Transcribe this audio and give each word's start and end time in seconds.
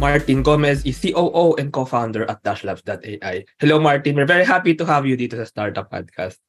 Martin 0.00 0.40
Gomez 0.40 0.80
is 0.88 0.96
COO 0.96 1.52
and 1.60 1.68
co-founder 1.68 2.24
at 2.24 2.40
Dashlabs.ai. 2.40 3.44
Hello, 3.60 3.76
Martin. 3.76 4.16
We're 4.16 4.24
very 4.24 4.48
happy 4.48 4.72
to 4.80 4.88
have 4.88 5.04
you 5.04 5.12
dito 5.12 5.36
sa 5.36 5.44
Startup 5.44 5.84
Podcast. 5.84 6.40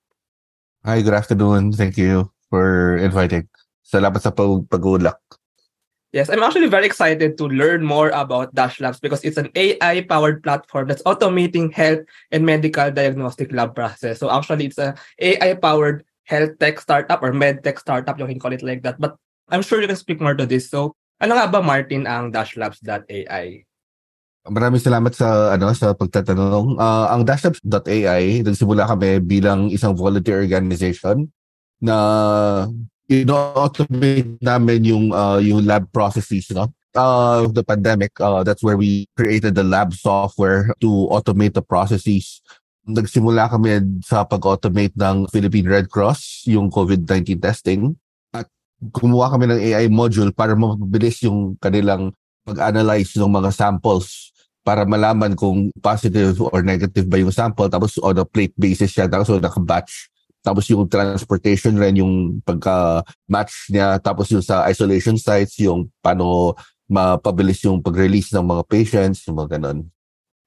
Hi, 0.87 1.03
good 1.03 1.11
afternoon. 1.11 1.75
Thank 1.75 1.99
you 1.99 2.31
for 2.47 2.95
inviting. 2.95 3.51
Salamat 3.83 4.23
sa 4.23 4.31
pag- 4.31 4.71
pag-ulak. 4.71 5.19
Yes, 6.15 6.31
I'm 6.31 6.39
actually 6.39 6.71
very 6.71 6.87
excited 6.87 7.35
to 7.35 7.51
learn 7.51 7.83
more 7.83 8.15
about 8.15 8.55
Dash 8.55 8.79
Labs 8.79 9.03
because 9.03 9.19
it's 9.27 9.35
an 9.35 9.51
AI-powered 9.51 10.47
platform 10.47 10.87
that's 10.87 11.03
automating 11.03 11.75
health 11.75 12.07
and 12.31 12.47
medical 12.47 12.87
diagnostic 12.87 13.51
lab 13.51 13.75
process. 13.75 14.23
So 14.23 14.31
actually, 14.31 14.71
it's 14.71 14.79
a 14.79 14.95
AI-powered 15.19 16.07
health 16.23 16.55
tech 16.63 16.79
startup 16.79 17.19
or 17.19 17.35
med 17.35 17.67
tech 17.67 17.83
startup, 17.83 18.15
you 18.15 18.27
can 18.31 18.39
call 18.39 18.55
it 18.55 18.63
like 18.63 18.87
that. 18.87 18.95
But 18.95 19.19
I'm 19.51 19.59
sure 19.59 19.83
you 19.83 19.91
can 19.91 19.99
speak 19.99 20.23
more 20.23 20.39
to 20.39 20.47
this. 20.47 20.71
So 20.71 20.95
ano 21.21 21.31
nga 21.37 21.45
ba, 21.45 21.61
Martin, 21.61 22.09
ang 22.09 22.33
Dashlabs.ai? 22.33 23.61
Maraming 24.41 24.81
salamat 24.81 25.13
sa 25.13 25.53
ano 25.53 25.69
sa 25.77 25.93
pagtatanong. 25.93 26.81
Uh, 26.81 27.05
ang 27.13 27.21
Dashlabs.ai, 27.21 28.41
nagsimula 28.41 28.89
kami 28.89 29.21
bilang 29.21 29.69
isang 29.69 29.93
volunteer 29.93 30.41
organization 30.41 31.29
na 31.77 31.97
ino-automate 33.11 34.39
namin 34.39 34.79
yung 34.87 35.05
uh, 35.11 35.37
yung 35.43 35.67
lab 35.67 35.83
processes 35.91 36.47
no 36.55 36.71
uh, 36.95 37.43
the 37.51 37.59
pandemic 37.59 38.15
uh, 38.23 38.39
that's 38.39 38.63
where 38.63 38.79
we 38.79 39.03
created 39.19 39.51
the 39.51 39.65
lab 39.65 39.91
software 39.91 40.71
to 40.79 41.11
automate 41.11 41.51
the 41.51 41.65
processes 41.65 42.39
nagsimula 42.87 43.51
kami 43.51 43.83
sa 44.01 44.23
pag-automate 44.23 44.95
ng 44.95 45.27
Philippine 45.27 45.67
Red 45.67 45.87
Cross 45.91 46.47
yung 46.47 46.71
COVID-19 46.71 47.43
testing 47.43 47.99
kumuha 48.89 49.29
kami 49.29 49.45
ng 49.45 49.61
AI 49.61 49.85
module 49.93 50.33
para 50.33 50.57
mapabilis 50.57 51.21
yung 51.21 51.53
kanilang 51.61 52.09
pag-analyze 52.41 53.13
ng 53.21 53.29
mga 53.29 53.53
samples 53.53 54.33
para 54.65 54.85
malaman 54.85 55.37
kung 55.37 55.69
positive 55.77 56.37
or 56.41 56.65
negative 56.65 57.05
ba 57.05 57.21
yung 57.21 57.33
sample 57.33 57.69
tapos 57.69 58.01
on 58.01 58.17
a 58.17 58.25
plate 58.25 58.53
basis 58.57 58.93
siya 58.93 59.05
tapos 59.05 59.29
so 59.29 59.37
naka-batch 59.37 60.11
tapos 60.41 60.65
yung 60.73 60.89
transportation 60.89 61.77
rin, 61.77 62.01
yung 62.01 62.41
pagka-match 62.41 63.69
niya. 63.69 64.01
Tapos 64.01 64.25
yung 64.33 64.41
sa 64.41 64.65
isolation 64.65 65.13
sites, 65.13 65.61
yung 65.61 65.93
paano 66.01 66.57
mapabilis 66.89 67.61
yung 67.63 67.79
pag-release 67.79 68.33
ng 68.35 68.43
mga 68.43 68.63
patients, 68.67 69.23
yung 69.29 69.37
mga 69.37 69.61
ganun. 69.61 69.87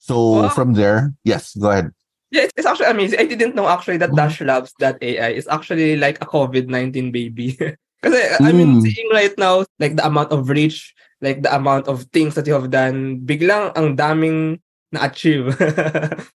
So 0.02 0.44
wow. 0.44 0.52
from 0.52 0.74
there, 0.74 1.14
yes, 1.24 1.56
go 1.56 1.70
ahead. 1.70 1.94
Yeah, 2.34 2.50
it's 2.58 2.66
actually 2.66 2.90
amazing. 2.90 3.22
I 3.22 3.30
didn't 3.30 3.54
know 3.54 3.70
actually 3.70 3.96
that 4.02 4.10
Dashlabs.ai 4.10 5.30
is 5.32 5.46
actually 5.46 5.96
like 5.96 6.18
a 6.20 6.26
COVID-19 6.26 7.14
baby. 7.14 7.56
Kasi 8.04 8.20
mm. 8.36 8.44
I 8.44 8.52
mean, 8.52 8.70
hmm. 8.76 8.84
seeing 8.84 9.10
right 9.16 9.32
now, 9.40 9.64
like 9.80 9.96
the 9.96 10.04
amount 10.04 10.28
of 10.28 10.52
reach, 10.52 10.92
like 11.24 11.40
the 11.40 11.52
amount 11.56 11.88
of 11.88 12.04
things 12.12 12.36
that 12.36 12.44
you 12.44 12.52
have 12.52 12.68
done, 12.68 13.24
biglang 13.24 13.72
ang 13.72 13.96
daming 13.96 14.60
na-achieve. 14.92 15.56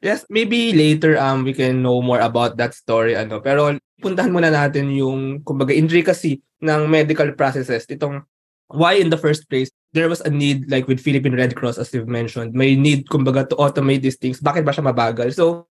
Yes, 0.00 0.24
maybe 0.32 0.72
later 0.72 1.20
um 1.20 1.44
we 1.44 1.52
can 1.52 1.84
know 1.84 2.00
more 2.00 2.24
about 2.24 2.56
that 2.56 2.72
story 2.72 3.12
ano. 3.12 3.44
Pero 3.44 3.76
puntahan 4.00 4.32
muna 4.32 4.48
natin 4.48 4.88
yung 4.96 5.44
kumbaga 5.44 5.76
intricacy 5.76 6.40
ng 6.64 6.88
medical 6.88 7.28
processes. 7.36 7.84
Itong 7.84 8.24
why 8.72 8.96
in 8.96 9.12
the 9.12 9.20
first 9.20 9.44
place 9.52 9.68
there 9.92 10.08
was 10.08 10.24
a 10.24 10.32
need 10.32 10.72
like 10.72 10.88
with 10.88 11.04
Philippine 11.04 11.36
Red 11.36 11.52
Cross 11.52 11.76
as 11.76 11.92
you've 11.92 12.08
mentioned. 12.08 12.56
May 12.56 12.80
need 12.80 13.12
kumbaga 13.12 13.44
to 13.52 13.60
automate 13.60 14.00
these 14.00 14.16
things. 14.16 14.40
Bakit 14.40 14.64
ba 14.64 14.72
siya 14.72 14.88
mabagal? 14.88 15.36
So 15.36 15.68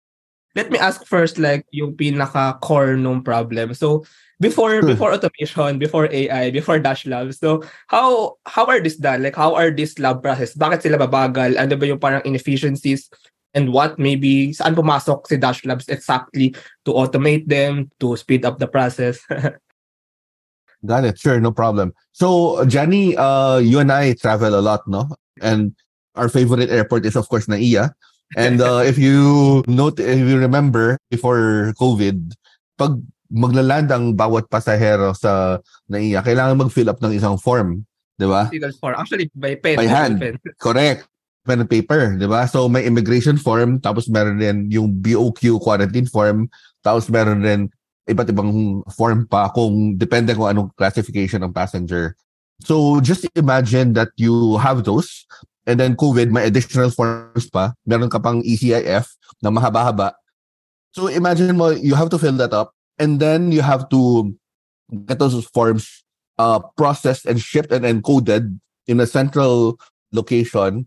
let 0.53 0.69
me 0.69 0.77
ask 0.77 1.01
first 1.09 1.41
like 1.41 1.65
yung 1.73 1.97
pinaka 1.97 2.61
core 2.61 2.93
nung 3.01 3.25
problem. 3.25 3.73
So 3.73 4.05
before 4.39 4.81
before 4.81 5.13
automation, 5.13 5.77
before 5.77 6.07
AI, 6.11 6.51
before 6.51 6.79
Dash 6.79 7.05
Labs. 7.05 7.39
So 7.39 7.63
how 7.87 8.39
how 8.47 8.65
are 8.65 8.79
this 8.79 8.95
done? 8.95 9.23
Like 9.23 9.35
how 9.35 9.55
are 9.55 9.71
this 9.71 9.99
lab 9.99 10.23
process? 10.23 10.55
Bakit 10.55 10.83
sila 10.83 10.97
babagal? 10.99 11.59
Ano 11.59 11.75
ba 11.75 11.85
yung 11.85 11.99
parang 11.99 12.23
inefficiencies? 12.25 13.07
and 13.53 13.73
what 13.73 13.97
maybe 13.97 14.53
saan 14.53 14.77
pumasok 14.77 15.25
si 15.25 15.35
Dash 15.37 15.65
Labs 15.65 15.89
exactly 15.89 16.53
to 16.85 16.93
automate 16.93 17.49
them, 17.49 17.89
to 17.99 18.15
speed 18.15 18.45
up 18.45 18.59
the 18.59 18.69
process. 18.69 19.19
Got 20.85 21.05
it. 21.05 21.19
Sure, 21.19 21.39
no 21.39 21.51
problem. 21.51 21.91
So, 22.13 22.63
Johnny, 22.65 23.17
uh, 23.17 23.57
you 23.57 23.79
and 23.79 23.91
I 23.91 24.13
travel 24.13 24.57
a 24.57 24.63
lot, 24.63 24.87
no? 24.87 25.09
And 25.41 25.75
our 26.15 26.29
favorite 26.29 26.69
airport 26.69 27.05
is, 27.05 27.15
of 27.15 27.27
course, 27.27 27.47
Naiya. 27.47 27.91
And 28.37 28.61
uh, 28.61 28.83
if 28.85 28.97
you 28.97 29.63
note, 29.67 29.99
if 29.99 30.19
you 30.19 30.37
remember, 30.37 30.97
before 31.09 31.73
COVID, 31.81 32.31
pag 32.77 33.01
maglaland 33.29 33.87
ang 33.93 34.17
bawat 34.17 34.49
pasahero 34.49 35.13
sa 35.13 35.61
Naiya, 35.87 36.25
kailangan 36.25 36.59
mag-fill 36.59 36.89
up 36.89 36.99
ng 37.01 37.13
isang 37.13 37.37
form. 37.37 37.85
Di 38.19 38.27
ba? 38.27 38.51
form. 38.81 38.99
Actually, 38.99 39.31
by 39.31 39.55
pen. 39.55 39.79
By 39.79 39.87
hand. 39.87 40.19
Pen. 40.19 40.35
Correct 40.65 41.07
pen 41.49 41.65
and 41.65 41.71
paper, 41.71 42.13
di 42.13 42.29
ba? 42.29 42.45
So 42.45 42.69
may 42.69 42.85
immigration 42.85 43.41
form, 43.41 43.81
tapos 43.81 44.05
meron 44.05 44.37
din 44.37 44.69
yung 44.69 44.93
BOQ 45.01 45.57
quarantine 45.57 46.05
form, 46.05 46.45
tapos 46.85 47.09
meron 47.09 47.41
din 47.41 47.73
iba't 48.05 48.29
ibang 48.29 48.85
form 48.93 49.25
pa 49.25 49.49
kung 49.49 49.97
depende 49.97 50.37
kung 50.37 50.45
anong 50.45 50.69
classification 50.77 51.41
ng 51.41 51.53
passenger. 51.53 52.13
So 52.61 53.01
just 53.01 53.25
imagine 53.33 53.97
that 53.97 54.13
you 54.13 54.61
have 54.61 54.85
those 54.85 55.25
and 55.65 55.81
then 55.81 55.97
COVID, 55.97 56.29
may 56.29 56.45
additional 56.45 56.93
forms 56.93 57.49
pa. 57.49 57.73
Meron 57.85 58.13
ka 58.13 58.21
pang 58.21 58.45
ECIF 58.45 59.09
na 59.41 59.49
mahaba-haba. 59.49 60.13
So 60.93 61.09
imagine 61.09 61.57
mo, 61.57 61.73
you 61.73 61.97
have 61.97 62.09
to 62.13 62.21
fill 62.21 62.37
that 62.41 62.53
up 62.53 62.73
and 62.99 63.19
then 63.19 63.51
you 63.51 63.63
have 63.63 63.87
to 63.89 64.35
get 65.07 65.17
those 65.17 65.39
forms 65.55 66.03
uh, 66.37 66.59
processed 66.75 67.25
and 67.25 67.39
shipped 67.39 67.71
and 67.71 67.87
encoded 67.87 68.59
in 68.85 68.99
a 68.99 69.07
central 69.07 69.79
location 70.11 70.85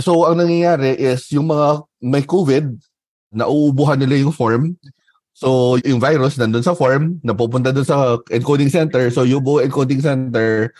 So, 0.00 0.24
ang 0.24 0.40
nangyayari 0.40 0.96
is 0.96 1.28
yung 1.36 1.52
mga 1.52 1.84
may 2.00 2.24
COVID, 2.24 2.80
nauubuhan 3.36 4.00
nila 4.00 4.24
yung 4.24 4.32
form. 4.32 4.80
So, 5.36 5.76
yung 5.84 6.00
virus 6.00 6.40
nandun 6.40 6.64
sa 6.64 6.72
form, 6.72 7.20
napupunta 7.20 7.76
dun 7.76 7.84
sa 7.84 8.16
encoding 8.32 8.72
center. 8.72 9.12
So, 9.12 9.28
yung 9.28 9.44
buo 9.44 9.60
encoding 9.60 10.00
center, 10.00 10.72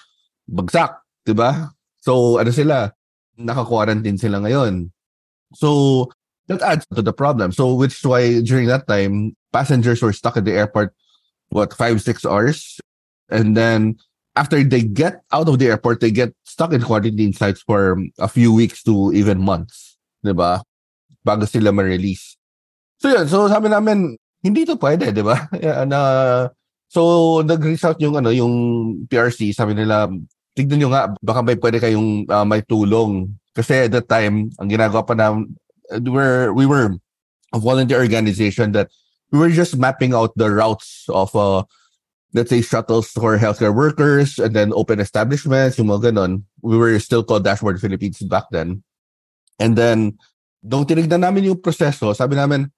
bagsak. 0.48 0.96
ba 0.96 1.28
diba? 1.28 1.50
So, 2.00 2.40
ano 2.40 2.48
sila? 2.56 2.88
Naka-quarantine 3.36 4.16
sila 4.16 4.40
ngayon. 4.40 4.88
So, 5.52 6.08
that 6.48 6.62
adds 6.62 6.86
to 6.94 7.02
the 7.02 7.12
problem. 7.12 7.52
So, 7.52 7.74
which 7.74 7.98
is 7.98 8.04
why 8.04 8.40
during 8.40 8.66
that 8.66 8.86
time, 8.86 9.36
passengers 9.52 10.02
were 10.02 10.12
stuck 10.12 10.36
at 10.36 10.44
the 10.44 10.52
airport, 10.52 10.94
what, 11.50 11.72
five, 11.74 12.02
six 12.02 12.24
hours? 12.24 12.80
And 13.30 13.56
then, 13.56 13.96
after 14.36 14.62
they 14.64 14.82
get 14.82 15.20
out 15.32 15.48
of 15.48 15.58
the 15.58 15.68
airport, 15.68 16.00
they 16.00 16.10
get 16.10 16.32
stuck 16.44 16.72
in 16.72 16.82
quarantine 16.82 17.32
sites 17.32 17.62
for 17.62 18.00
a 18.18 18.28
few 18.28 18.52
weeks 18.52 18.82
to 18.84 19.12
even 19.12 19.40
months. 19.40 19.96
Di 20.24 20.32
ba? 20.32 20.62
Bago 21.24 21.46
sila 21.46 21.70
ma-release. 21.72 22.36
So 22.98 23.10
yun, 23.10 23.26
so 23.28 23.46
sabi 23.46 23.68
namin, 23.68 24.16
hindi 24.42 24.64
to 24.66 24.78
pwede, 24.78 25.14
di 25.14 25.22
ba? 25.22 25.46
na, 25.90 26.00
so 26.88 27.42
nag-reach 27.42 27.84
out 27.84 28.00
yung, 28.00 28.16
ano, 28.16 28.30
yung 28.30 28.54
PRC, 29.06 29.54
sabi 29.54 29.74
nila, 29.74 30.08
tignan 30.56 30.80
nyo 30.80 30.88
nga, 30.92 31.02
baka 31.20 31.40
may 31.44 31.56
pwede 31.56 31.78
kayong 31.82 32.26
uh, 32.28 32.46
may 32.46 32.62
tulong. 32.64 33.28
Kasi 33.52 33.84
at 33.84 33.92
that 33.92 34.08
time, 34.08 34.48
ang 34.56 34.68
ginagawa 34.68 35.04
pa 35.04 35.12
na, 35.12 35.36
were, 36.00 36.52
we 36.52 36.66
were 36.66 36.96
a 37.52 37.58
volunteer 37.58 38.00
organization 38.00 38.72
that 38.72 38.88
we 39.30 39.38
were 39.38 39.50
just 39.50 39.76
mapping 39.76 40.14
out 40.14 40.32
the 40.36 40.50
routes 40.50 41.04
of 41.08 41.34
uh, 41.36 41.64
let's 42.32 42.48
say 42.48 42.64
shuttles 42.64 43.12
for 43.12 43.36
healthcare 43.36 43.74
workers 43.74 44.40
and 44.40 44.56
then 44.56 44.72
open 44.72 45.00
establishments, 45.00 45.76
yung 45.76 45.88
mga 45.88 46.12
ganun. 46.12 46.44
We 46.64 46.76
were 46.76 46.96
still 47.00 47.24
called 47.24 47.44
Dashboard 47.44 47.80
Philippines 47.80 48.20
back 48.24 48.48
then. 48.50 48.82
And 49.60 49.76
then, 49.76 50.16
nung 50.64 50.88
tinignan 50.88 51.20
namin 51.20 51.52
yung 51.52 51.60
proseso, 51.60 52.16
sabi 52.16 52.36
namin, 52.36 52.72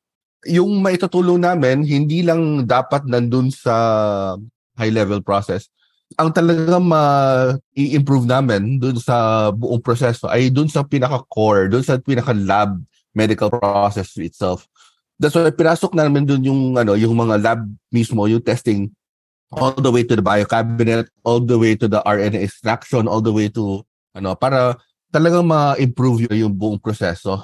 yung 0.45 0.83
maitutulong 0.83 1.41
namin, 1.41 1.87
hindi 1.87 2.27
lang 2.27 2.67
dapat 2.67 3.07
nandun 3.07 3.55
sa 3.55 3.75
high-level 4.77 5.23
process. 5.23 5.71
Ang 6.19 6.35
talagang 6.35 6.85
ma-i-improve 6.85 8.27
namin 8.27 8.79
dun 8.79 8.99
sa 8.99 9.49
buong 9.55 9.81
proseso 9.81 10.29
ay 10.29 10.51
dun 10.51 10.69
sa 10.69 10.83
pinaka-core, 10.83 11.71
dun 11.71 11.83
sa 11.83 11.97
pinaka-lab 11.97 12.77
medical 13.15 13.49
process 13.49 14.13
itself. 14.19 14.67
That's 15.19 15.35
why 15.39 15.49
pinasok 15.55 15.95
namin 15.95 16.27
dun 16.27 16.43
yung 16.43 16.75
ano, 16.75 16.99
yung 16.99 17.15
mga 17.15 17.39
lab 17.41 17.63
mismo, 17.95 18.27
yung 18.27 18.43
testing 18.43 18.91
all 19.55 19.75
the 19.79 19.91
way 19.91 20.03
to 20.03 20.19
the 20.19 20.23
biocabinet, 20.23 21.07
all 21.23 21.39
the 21.39 21.57
way 21.57 21.79
to 21.79 21.87
the 21.87 22.03
RNA 22.03 22.43
extraction, 22.43 23.07
all 23.07 23.23
the 23.23 23.33
way 23.33 23.47
to 23.49 23.87
ano 24.15 24.35
para 24.35 24.75
talagang 25.15 25.47
ma-improve 25.47 26.27
yung, 26.27 26.35
yung 26.35 26.55
buong 26.55 26.83
proseso. 26.83 27.39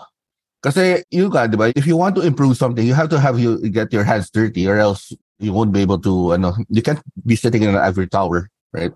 Kasi 0.60 1.00
yun 1.08 1.30
ka, 1.30 1.46
di 1.46 1.56
ba? 1.56 1.70
If 1.72 1.86
you 1.86 1.96
want 1.96 2.18
to 2.18 2.26
improve 2.26 2.58
something, 2.58 2.84
you 2.84 2.92
have 2.92 3.08
to 3.14 3.18
have 3.22 3.38
you 3.38 3.56
get 3.70 3.94
your 3.94 4.04
hands 4.04 4.28
dirty 4.28 4.66
or 4.66 4.76
else 4.76 5.14
you 5.40 5.54
won't 5.54 5.72
be 5.72 5.80
able 5.80 6.02
to 6.02 6.36
ano, 6.36 6.52
you 6.68 6.82
can't 6.82 7.00
be 7.24 7.38
sitting 7.38 7.62
in 7.62 7.70
an 7.70 7.80
ivory 7.80 8.10
tower, 8.10 8.50
right? 8.74 8.92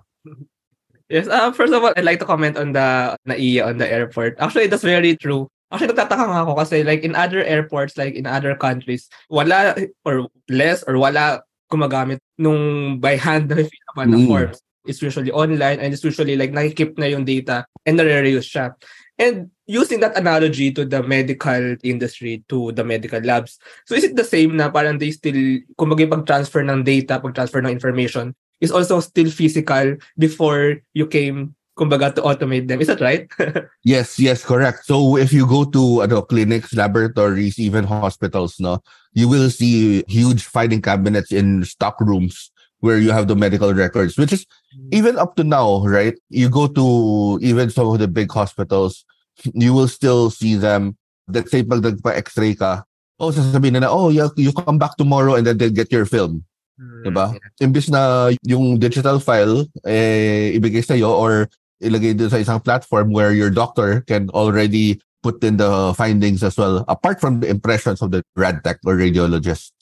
Yes, 1.09 1.29
uh, 1.29 1.53
first 1.53 1.73
of 1.73 1.85
all, 1.85 1.93
I'd 1.97 2.05
like 2.05 2.19
to 2.21 2.29
comment 2.29 2.57
on 2.57 2.73
the 2.73 3.17
NAIA 3.29 3.65
on 3.65 3.79
the 3.79 3.89
airport. 3.89 4.37
Actually, 4.41 4.67
that's 4.67 4.83
very 4.83 5.17
true. 5.17 5.49
Actually, 5.75 5.91
nagtataka 5.91 6.25
nga 6.31 6.41
ako 6.47 6.53
kasi 6.63 6.87
like 6.87 7.03
in 7.03 7.19
other 7.19 7.43
airports, 7.43 7.99
like 7.99 8.15
in 8.15 8.31
other 8.31 8.55
countries, 8.55 9.11
wala 9.27 9.75
or 10.07 10.31
less 10.47 10.87
or 10.87 10.95
wala 10.95 11.43
gumagamit 11.67 12.23
nung 12.39 12.97
by 13.03 13.19
hand 13.19 13.51
na 13.51 13.67
fill 13.67 13.89
up 13.91 13.99
ng 14.07 14.15
mm. 14.15 14.31
forms. 14.31 14.63
It's 14.87 15.03
usually 15.03 15.35
online 15.35 15.83
and 15.83 15.91
it's 15.91 16.07
usually 16.07 16.39
like 16.39 16.55
nakikip 16.55 16.95
na 16.95 17.11
yung 17.11 17.27
data 17.27 17.67
and 17.83 17.99
nare-reuse 17.99 18.47
siya. 18.47 18.79
And 19.19 19.51
using 19.67 19.99
that 20.05 20.19
analogy 20.19 20.71
to 20.77 20.85
the 20.85 21.03
medical 21.03 21.77
industry, 21.83 22.45
to 22.51 22.71
the 22.73 22.85
medical 22.85 23.23
labs, 23.23 23.59
so 23.87 23.95
is 23.95 24.05
it 24.05 24.15
the 24.15 24.27
same 24.27 24.59
na 24.59 24.69
parang 24.69 24.99
they 24.99 25.11
still, 25.11 25.63
kumbaga 25.79 26.07
pag-transfer 26.11 26.63
ng 26.63 26.85
data, 26.85 27.19
pag-transfer 27.19 27.63
ng 27.65 27.73
information, 27.73 28.35
is 28.61 28.71
also 28.71 29.01
still 29.01 29.31
physical 29.31 29.97
before 30.19 30.83
you 30.93 31.07
came 31.07 31.55
kumbaga 31.75 32.15
to 32.15 32.23
automate 32.23 32.69
them. 32.69 32.81
Is 32.81 32.89
that 32.89 33.01
right? 33.01 33.29
yes, 33.85 34.19
yes, 34.19 34.45
correct. 34.45 34.87
So 34.87 35.17
if 35.17 35.33
you 35.33 35.47
go 35.47 35.65
to 35.65 36.03
ano, 36.03 36.23
clinics, 36.23 36.75
laboratories, 36.75 37.59
even 37.59 37.85
hospitals, 37.85 38.59
no, 38.59 38.83
you 39.13 39.29
will 39.29 39.51
see 39.51 40.05
huge 40.09 40.45
filing 40.47 40.83
cabinets 40.83 41.33
in 41.33 41.65
stock 41.65 42.01
rooms 42.01 42.51
where 42.81 42.99
you 42.99 43.11
have 43.11 43.29
the 43.29 43.37
medical 43.37 43.73
records, 43.73 44.19
which 44.19 44.33
is 44.33 44.47
even 44.93 45.19
up 45.19 45.37
to 45.37 45.45
now, 45.45 45.85
right? 45.87 46.15
You 46.29 46.51
go 46.51 46.69
to 46.69 47.39
even 47.41 47.71
some 47.71 47.89
of 47.89 47.99
the 47.99 48.09
big 48.09 48.31
hospitals, 48.31 49.05
you 49.55 49.73
will 49.73 49.89
still 49.89 50.31
see 50.31 50.55
them. 50.55 50.97
Let's 51.27 51.51
say 51.51 51.65
pag 51.65 51.81
nagpa-x-ray 51.81 52.55
ka, 52.61 52.85
oh, 53.19 53.33
sasabihin 53.33 53.81
na, 53.81 53.89
oh, 53.89 54.11
you, 54.11 54.29
you 54.37 54.53
come 54.53 54.77
back 54.77 54.97
tomorrow 54.97 55.35
and 55.35 55.47
then 55.47 55.57
they'll 55.57 55.73
get 55.73 55.91
your 55.91 56.05
film. 56.05 56.45
Mm, 56.77 57.09
diba? 57.09 57.27
Yeah. 57.33 57.67
Imbis 57.67 57.89
na 57.89 58.29
yung 58.45 58.77
digital 58.77 59.17
file, 59.19 59.65
eh, 59.89 60.53
ibigay 60.59 60.85
sa'yo 60.85 61.09
or 61.09 61.49
ilagay 61.85 62.17
din 62.17 62.33
sa 62.33 62.41
isang 62.41 62.65
platform 62.65 63.13
where 63.13 63.37
your 63.37 63.53
doctor 63.53 64.01
can 64.09 64.33
already 64.33 64.99
put 65.23 65.41
in 65.45 65.57
the 65.57 65.93
findings 65.97 66.45
as 66.45 66.57
well, 66.57 66.85
apart 66.89 67.21
from 67.21 67.41
the 67.41 67.49
impressions 67.49 68.01
of 68.01 68.13
the 68.13 68.25
rad 68.37 68.65
tech 68.65 68.81
or 68.85 68.97
radiologist. 68.97 69.73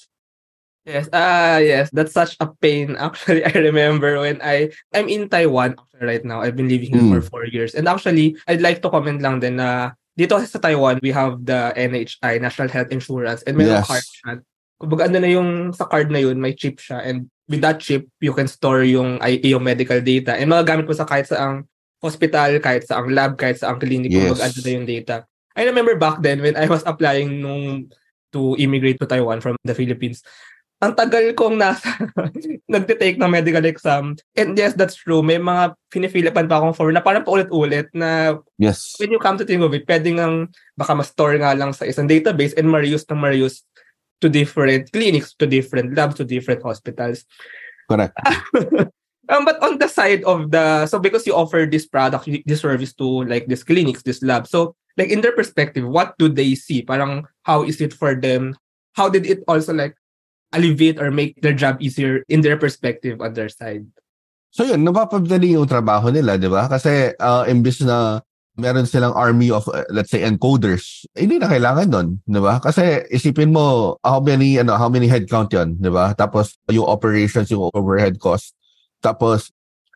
Yes, 0.82 1.06
ah, 1.14 1.56
uh, 1.56 1.58
yes, 1.62 1.94
that's 1.94 2.10
such 2.10 2.34
a 2.42 2.50
pain. 2.58 2.94
Actually, 2.98 3.46
I 3.46 3.54
remember 3.54 4.18
when 4.18 4.42
I 4.42 4.74
I'm 4.90 5.06
in 5.06 5.30
Taiwan 5.30 5.78
right 6.02 6.22
now. 6.26 6.42
I've 6.42 6.58
been 6.58 6.70
living 6.70 6.90
here 6.90 7.06
mm. 7.06 7.14
for 7.14 7.22
four 7.22 7.44
years, 7.46 7.78
and 7.78 7.86
actually, 7.86 8.34
I'd 8.50 8.62
like 8.62 8.82
to 8.82 8.90
comment 8.90 9.22
lang 9.22 9.38
din 9.38 9.62
na 9.62 9.94
dito 10.18 10.36
sa 10.44 10.58
Taiwan, 10.60 11.00
we 11.00 11.14
have 11.14 11.40
the 11.40 11.72
NHI, 11.72 12.42
National 12.42 12.68
Health 12.68 12.92
Insurance, 12.92 13.40
and 13.48 13.56
may 13.56 13.64
yes. 13.64 13.86
card 13.86 14.04
siya. 14.04 14.30
Kumbaga, 14.76 15.08
ano 15.08 15.16
na 15.22 15.30
yung 15.30 15.50
sa 15.72 15.88
card 15.88 16.12
na 16.12 16.20
yun, 16.20 16.36
may 16.36 16.52
chip 16.52 16.76
siya, 16.76 17.00
and 17.00 17.32
with 17.48 17.64
that 17.64 17.80
chip, 17.80 18.04
you 18.20 18.34
can 18.36 18.50
store 18.50 18.84
yung, 18.84 19.16
yung 19.24 19.64
medical 19.64 20.02
data, 20.04 20.36
and 20.36 20.52
magagamit 20.52 20.84
mo 20.84 20.92
sa 20.92 21.08
kahit 21.08 21.30
saang 21.30 21.64
hospital, 22.02 22.58
kahit 22.58 22.84
sa 22.84 23.00
ang 23.00 23.08
lab, 23.14 23.38
kahit 23.38 23.62
sa 23.62 23.70
ang 23.70 23.78
clinic, 23.78 24.10
yes. 24.10 24.34
mag 24.34 24.42
na 24.42 24.70
yung 24.74 24.88
data. 24.88 25.16
I 25.54 25.62
remember 25.64 25.94
back 25.94 26.20
then 26.20 26.42
when 26.42 26.58
I 26.58 26.66
was 26.66 26.82
applying 26.84 27.40
nung 27.40 27.92
to 28.32 28.56
immigrate 28.58 28.98
to 28.98 29.06
Taiwan 29.06 29.40
from 29.44 29.54
the 29.62 29.76
Philippines, 29.76 30.24
ang 30.82 30.98
tagal 30.98 31.30
kong 31.38 31.62
nasa 31.62 31.94
nagte-take 32.74 33.14
ng 33.14 33.30
medical 33.30 33.62
exam. 33.62 34.18
And 34.34 34.58
yes, 34.58 34.74
that's 34.74 34.98
true. 34.98 35.22
May 35.22 35.38
mga 35.38 35.78
pinifilipan 35.94 36.50
pa 36.50 36.58
akong 36.58 36.74
form 36.74 36.98
na 36.98 37.04
parang 37.04 37.22
paulit-ulit 37.22 37.86
na 37.94 38.42
yes. 38.58 38.98
when 38.98 39.14
you 39.14 39.22
come 39.22 39.38
to 39.38 39.46
think 39.46 39.62
of 39.62 39.70
it, 39.70 39.86
pwede 39.86 40.10
nga 40.18 40.26
baka 40.74 40.92
ma-store 40.98 41.38
nga 41.38 41.54
lang 41.54 41.70
sa 41.70 41.86
isang 41.86 42.10
database 42.10 42.58
and 42.58 42.66
ma-reuse 42.66 43.06
ng 43.06 43.22
ma-reuse 43.22 43.62
to 44.18 44.26
different 44.26 44.90
clinics, 44.90 45.38
to 45.38 45.46
different 45.46 45.94
labs, 45.94 46.18
to 46.18 46.26
different 46.26 46.66
hospitals. 46.66 47.22
Correct. 47.86 48.18
Um, 49.28 49.44
but 49.46 49.62
on 49.62 49.78
the 49.78 49.86
side 49.86 50.24
of 50.24 50.50
the 50.50 50.86
so 50.86 50.98
because 50.98 51.26
you 51.26 51.34
offer 51.34 51.66
this 51.66 51.86
product, 51.86 52.26
this 52.46 52.60
service 52.60 52.92
to 52.98 53.22
like 53.24 53.46
these 53.46 53.62
clinics, 53.62 54.02
this 54.02 54.22
lab. 54.22 54.46
So 54.46 54.74
like 54.98 55.10
in 55.10 55.20
their 55.22 55.32
perspective, 55.32 55.86
what 55.86 56.18
do 56.18 56.28
they 56.28 56.54
see? 56.54 56.82
Parang 56.82 57.26
how 57.42 57.62
is 57.62 57.80
it 57.80 57.94
for 57.94 58.14
them? 58.14 58.58
How 58.98 59.08
did 59.08 59.24
it 59.26 59.46
also 59.46 59.72
like 59.72 59.94
alleviate 60.52 61.00
or 61.00 61.10
make 61.10 61.40
their 61.40 61.54
job 61.54 61.80
easier 61.80 62.24
in 62.28 62.42
their 62.42 62.58
perspective 62.58 63.20
on 63.20 63.34
their 63.34 63.48
side? 63.48 63.86
So 64.52 64.68
yun, 64.68 64.84
napapadali 64.84 65.56
yung 65.56 65.64
trabaho 65.64 66.12
nila, 66.12 66.36
di 66.36 66.44
ba? 66.44 66.68
Kasi 66.68 67.16
uh, 67.16 67.48
imbis 67.48 67.80
na 67.88 68.20
meron 68.60 68.84
silang 68.84 69.16
army 69.16 69.48
of, 69.48 69.64
uh, 69.72 69.88
let's 69.88 70.12
say, 70.12 70.20
encoders, 70.20 71.08
hindi 71.16 71.40
na 71.40 71.48
kailangan 71.48 71.88
nun, 71.88 72.08
di 72.28 72.36
ba? 72.36 72.60
Kasi 72.60 73.08
isipin 73.08 73.48
mo, 73.48 73.96
how 74.04 74.20
many, 74.20 74.60
ano, 74.60 74.76
how 74.76 74.92
many 74.92 75.08
headcount 75.08 75.48
yun, 75.56 75.80
di 75.80 75.88
ba? 75.88 76.12
Tapos 76.12 76.60
yung 76.68 76.84
operations, 76.84 77.48
yung 77.48 77.72
overhead 77.72 78.20
cost, 78.20 78.52
tapos, 79.02 79.50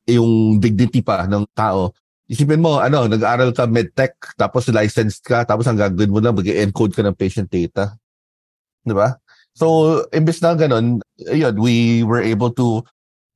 yung 0.06 0.58
dignity 0.58 1.02
pa 1.02 1.26
ng 1.26 1.46
tao. 1.54 1.94
Isipin 2.26 2.62
mo, 2.62 2.82
ano, 2.82 3.06
nag-aaral 3.06 3.54
ka 3.54 3.70
medtech, 3.70 4.18
tapos 4.34 4.66
licensed 4.70 5.22
ka, 5.22 5.46
tapos 5.46 5.66
ang 5.70 5.78
gagawin 5.78 6.10
mo 6.10 6.18
lang, 6.18 6.34
mag-encode 6.34 6.94
ka 6.94 7.02
ng 7.06 7.14
patient 7.14 7.46
data. 7.46 7.94
Di 8.82 8.94
ba? 8.94 9.14
So, 9.54 10.02
imbes 10.10 10.42
na 10.42 10.58
ganun, 10.58 11.00
yun, 11.16 11.54
we 11.56 12.02
were 12.02 12.20
able 12.20 12.50
to 12.58 12.82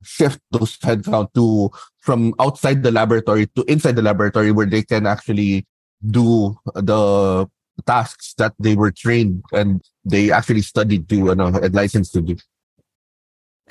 shift 0.03 0.39
those 0.51 0.77
headcount 0.77 1.33
to 1.33 1.69
from 2.01 2.33
outside 2.39 2.83
the 2.83 2.91
laboratory 2.91 3.45
to 3.53 3.61
inside 3.69 3.95
the 3.95 4.01
laboratory 4.01 4.51
where 4.51 4.65
they 4.65 4.81
can 4.81 5.05
actually 5.05 5.65
do 6.01 6.57
the 6.73 7.45
tasks 7.85 8.33
that 8.37 8.53
they 8.59 8.75
were 8.75 8.91
trained 8.91 9.41
and 9.53 9.81
they 10.05 10.31
actually 10.31 10.61
studied 10.61 11.07
to 11.09 11.31
ano, 11.31 11.47
and 11.47 11.73
licensed 11.73 12.13
to 12.13 12.21
do. 12.21 12.35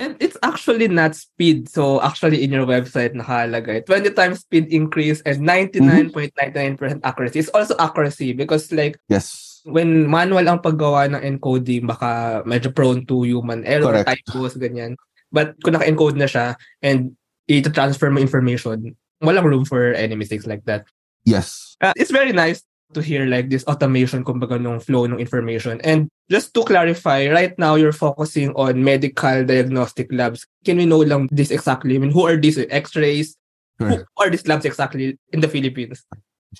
And 0.00 0.16
it's 0.16 0.40
actually 0.40 0.88
not 0.88 1.12
speed. 1.12 1.68
So 1.68 2.00
actually 2.00 2.40
in 2.40 2.56
your 2.56 2.64
website 2.64 3.12
nakalagay 3.12 3.84
20 3.84 4.16
times 4.16 4.40
speed 4.40 4.72
increase 4.72 5.20
and 5.28 5.44
99.99% 5.44 7.04
accuracy. 7.04 7.44
It's 7.44 7.52
also 7.52 7.76
accuracy 7.76 8.32
because 8.32 8.72
like 8.72 8.96
yes. 9.12 9.60
when 9.68 10.08
manual 10.08 10.48
ang 10.48 10.64
paggawa 10.64 11.12
ng 11.12 11.20
encoding 11.20 11.84
baka 11.84 12.40
medyo 12.48 12.72
prone 12.72 13.04
to 13.04 13.28
human 13.28 13.60
error, 13.68 13.92
Correct. 13.92 14.08
typos, 14.08 14.56
ganyan. 14.56 14.96
But 15.28 15.60
kung 15.60 15.76
naka-encode 15.76 16.16
na 16.16 16.26
siya 16.26 16.56
and 16.80 17.12
i-transfer 17.44 18.08
mo 18.08 18.24
information, 18.24 18.96
walang 19.20 19.44
room 19.44 19.64
for 19.68 19.92
any 19.92 20.16
mistakes 20.16 20.48
like 20.48 20.64
that. 20.64 20.88
Yes. 21.28 21.76
Uh, 21.84 21.92
it's 22.00 22.10
very 22.10 22.32
nice 22.32 22.64
to 22.94 23.00
hear 23.00 23.26
like 23.26 23.50
this 23.50 23.64
automation 23.64 24.24
kumbaga 24.24 24.58
ng 24.58 24.80
flow 24.80 25.04
ng 25.04 25.18
information. 25.18 25.80
And 25.82 26.08
just 26.30 26.54
to 26.54 26.62
clarify, 26.62 27.28
right 27.28 27.56
now 27.58 27.74
you're 27.74 27.96
focusing 27.96 28.50
on 28.54 28.82
medical 28.82 29.44
diagnostic 29.44 30.12
labs. 30.12 30.46
Can 30.64 30.78
we 30.78 30.86
know 30.86 31.02
lang 31.02 31.28
this 31.30 31.50
exactly? 31.50 31.94
I 31.94 31.98
mean, 31.98 32.10
who 32.10 32.26
are 32.26 32.36
these 32.36 32.58
x-rays? 32.58 33.36
Sure. 33.80 34.06
Who 34.06 34.20
are 34.22 34.30
these 34.30 34.46
labs 34.46 34.64
exactly 34.64 35.18
in 35.32 35.40
the 35.40 35.48
Philippines? 35.48 36.04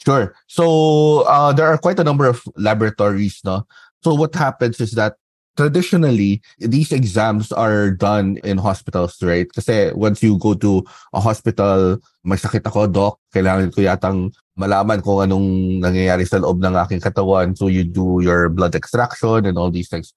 Sure. 0.05 0.35
So 0.47 1.27
uh, 1.27 1.53
there 1.53 1.67
are 1.67 1.79
quite 1.79 1.99
a 1.99 2.05
number 2.05 2.27
of 2.27 2.43
laboratories, 2.56 3.41
no? 3.44 3.67
So 4.03 4.15
what 4.15 4.35
happens 4.35 4.81
is 4.81 4.93
that 4.93 5.17
traditionally, 5.56 6.43
these 6.58 6.93
exams 6.93 7.52
are 7.52 7.91
done 7.91 8.38
in 8.44 8.58
hospitals, 8.58 9.20
right? 9.23 9.50
Kasi 9.50 9.93
once 9.94 10.23
you 10.23 10.38
go 10.38 10.55
to 10.55 10.85
a 11.12 11.20
hospital, 11.20 11.99
may 12.25 12.37
sakit 12.37 12.64
ako, 12.64 12.87
doc, 12.87 13.19
kailangan 13.35 13.73
ko 13.75 13.83
yatang 13.83 14.30
malaman 14.57 15.00
kung 15.00 15.25
anong 15.25 15.80
nangyayari 15.80 16.28
sa 16.28 16.38
loob 16.38 16.61
ng 16.61 16.76
aking 16.87 17.00
katawan. 17.00 17.57
So 17.57 17.69
you 17.69 17.85
do 17.85 18.21
your 18.21 18.49
blood 18.49 18.76
extraction 18.76 19.49
and 19.49 19.57
all 19.57 19.73
these 19.73 19.88
things. 19.88 20.12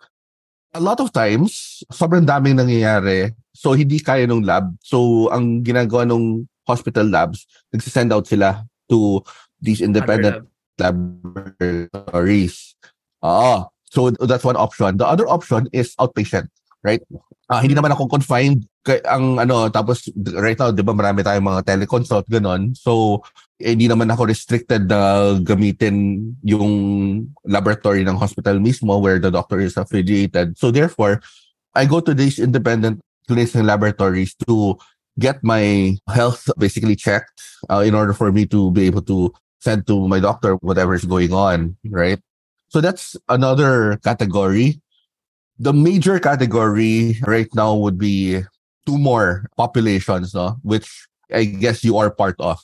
A 0.73 0.81
lot 0.81 0.99
of 0.99 1.13
times, 1.13 1.83
sobrang 1.93 2.25
daming 2.25 2.57
nangyayari. 2.57 3.31
So 3.53 3.77
hindi 3.77 4.01
kaya 4.01 4.25
nung 4.25 4.43
lab. 4.43 4.73
So 4.81 5.29
ang 5.29 5.61
ginagawa 5.61 6.09
nung 6.09 6.49
hospital 6.65 7.05
labs, 7.05 7.45
nagsisend 7.69 8.11
out 8.11 8.25
sila 8.25 8.65
to 8.89 9.21
these 9.61 9.79
independent 9.79 10.49
laboratories. 10.75 12.75
Oo. 13.23 13.72
So 13.93 14.09
that's 14.09 14.41
one 14.41 14.57
option. 14.57 14.97
The 14.97 15.05
other 15.05 15.29
option 15.29 15.69
is 15.69 15.93
outpatient, 16.01 16.49
right? 16.81 17.05
Uh, 17.45 17.61
hindi 17.61 17.77
naman 17.77 17.93
ako 17.93 18.09
confined 18.09 18.65
kay 18.81 18.99
ang 19.05 19.39
ano 19.39 19.71
tapos 19.71 20.11
right 20.35 20.59
now 20.59 20.73
'di 20.73 20.83
ba 20.83 20.91
marami 20.91 21.21
tayong 21.21 21.45
mga 21.45 21.61
teleconsult 21.63 22.25
ganon. 22.25 22.73
So 22.73 23.21
eh, 23.61 23.77
hindi 23.77 23.85
naman 23.85 24.09
ako 24.09 24.27
restricted 24.27 24.89
na 24.89 25.37
gamitin 25.39 26.19
yung 26.41 26.67
laboratory 27.45 28.01
ng 28.01 28.17
hospital 28.17 28.57
mismo 28.57 28.97
where 28.97 29.21
the 29.21 29.29
doctor 29.29 29.61
is 29.61 29.77
affiliated. 29.77 30.57
So 30.57 30.73
therefore, 30.73 31.21
I 31.77 31.85
go 31.85 32.01
to 32.01 32.17
these 32.17 32.41
independent 32.41 32.99
clinics 33.29 33.55
and 33.55 33.69
laboratories 33.69 34.35
to 34.49 34.75
get 35.15 35.39
my 35.45 35.95
health 36.09 36.49
basically 36.57 36.97
checked 36.97 37.39
uh, 37.69 37.85
in 37.85 37.93
order 37.93 38.11
for 38.11 38.33
me 38.33 38.49
to 38.49 38.73
be 38.73 38.89
able 38.89 39.05
to 39.05 39.31
send 39.61 39.87
to 39.87 40.07
my 40.09 40.19
doctor 40.19 40.59
whatever 40.59 40.93
is 40.97 41.05
going 41.05 41.31
on, 41.31 41.77
right? 41.87 42.19
So 42.73 42.81
that's 42.81 43.15
another 43.29 44.01
category. 44.01 44.81
The 45.61 45.73
major 45.73 46.17
category 46.17 47.21
right 47.21 47.47
now 47.53 47.77
would 47.77 48.01
be 48.01 48.41
two 48.89 48.97
more 48.97 49.45
populations, 49.55 50.33
no? 50.33 50.57
which 50.63 50.89
I 51.29 51.45
guess 51.45 51.83
you 51.85 52.01
are 52.01 52.09
part 52.09 52.35
of. 52.41 52.57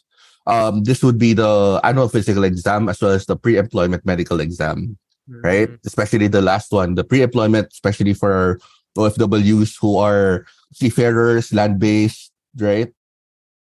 Um, 0.48 0.82
this 0.82 1.04
would 1.04 1.20
be 1.20 1.34
the 1.34 1.80
annual 1.84 2.10
physical 2.10 2.44
exam 2.44 2.90
as 2.90 3.00
well 3.00 3.12
as 3.12 3.28
the 3.28 3.38
pre-employment 3.38 4.04
medical 4.04 4.40
exam, 4.40 4.98
mm-hmm. 5.30 5.46
right? 5.46 5.70
Especially 5.86 6.26
the 6.26 6.42
last 6.42 6.72
one, 6.72 6.96
the 6.96 7.04
pre-employment, 7.04 7.70
especially 7.72 8.16
for 8.16 8.60
OFWs 8.98 9.78
who 9.80 9.98
are 9.98 10.44
seafarers, 10.74 11.54
land-based, 11.54 12.32
right? 12.58 12.90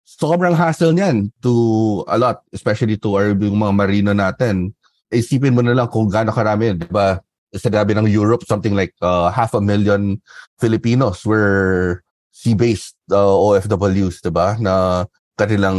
Sobrang 0.08 0.56
hassle 0.56 0.96
niyan 0.96 1.32
to 1.42 2.02
a 2.08 2.16
lot, 2.16 2.40
especially 2.54 2.96
to 2.96 3.14
our 3.14 3.28
yung 3.28 3.60
mga 3.60 3.76
marino 3.76 4.12
natin 4.16 4.72
isipin 5.10 5.54
mo 5.54 5.62
na 5.62 5.74
lang 5.74 5.90
kung 5.90 6.06
gaano 6.06 6.30
karami 6.30 6.74
yun, 6.74 6.78
di 6.78 6.90
ba? 6.90 7.18
Sa 7.50 7.66
gabi 7.66 7.98
ng 7.98 8.06
Europe, 8.06 8.46
something 8.46 8.78
like 8.78 8.94
uh, 9.02 9.26
half 9.34 9.54
a 9.58 9.60
million 9.60 10.22
Filipinos 10.62 11.26
were 11.26 12.02
sea-based 12.30 12.94
uh, 13.10 13.34
OFWs, 13.34 14.22
'di 14.22 14.32
ba? 14.32 14.54
Na 14.62 15.04
kanilang 15.34 15.78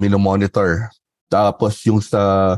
minomonitor. 0.00 0.88
Tapos 1.28 1.84
yung 1.84 2.00
sa 2.00 2.56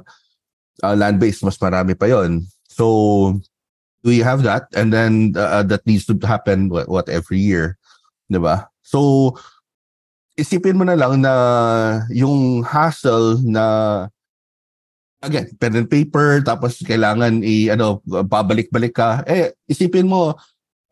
uh, 0.81 0.95
land-based 0.95 1.43
mas 1.43 1.59
marami 1.59 1.99
pa 1.99 2.07
'yon. 2.07 2.47
So 2.71 3.35
we 4.07 4.23
have 4.23 4.47
that 4.47 4.71
and 4.79 4.95
then 4.95 5.35
uh, 5.35 5.67
that 5.67 5.83
needs 5.83 6.07
to 6.07 6.15
happen 6.23 6.71
what, 6.71 6.87
what 6.87 7.07
every 7.11 7.43
year, 7.43 7.75
'di 8.31 8.39
ba? 8.39 8.71
So 8.87 9.35
isipin 10.39 10.79
mo 10.79 10.87
na 10.87 10.95
lang 10.95 11.19
na 11.19 11.35
yung 12.15 12.63
hassle 12.63 13.43
na 13.43 14.07
again, 15.23 15.47
pen 15.57 15.77
and 15.77 15.89
paper, 15.89 16.41
tapos 16.45 16.81
kailangan 16.85 17.41
i, 17.45 17.73
ano, 17.73 18.01
babalik-balik 18.05 18.95
ka. 18.97 19.25
Eh, 19.25 19.53
isipin 19.69 20.09
mo, 20.09 20.37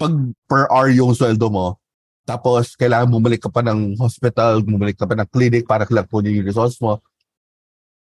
pag 0.01 0.13
per 0.51 0.67
hour 0.73 0.91
yung 0.91 1.15
sweldo 1.15 1.49
mo, 1.51 1.79
tapos 2.25 2.73
kailangan 2.75 3.13
bumalik 3.13 3.45
ka 3.45 3.53
pa 3.53 3.61
ng 3.61 4.01
hospital, 4.01 4.65
bumalik 4.65 4.97
ka 4.97 5.05
pa 5.05 5.15
ng 5.15 5.29
clinic 5.29 5.69
para 5.69 5.85
lang 5.93 6.09
po 6.09 6.25
yung 6.25 6.41
results 6.41 6.81
mo. 6.81 6.99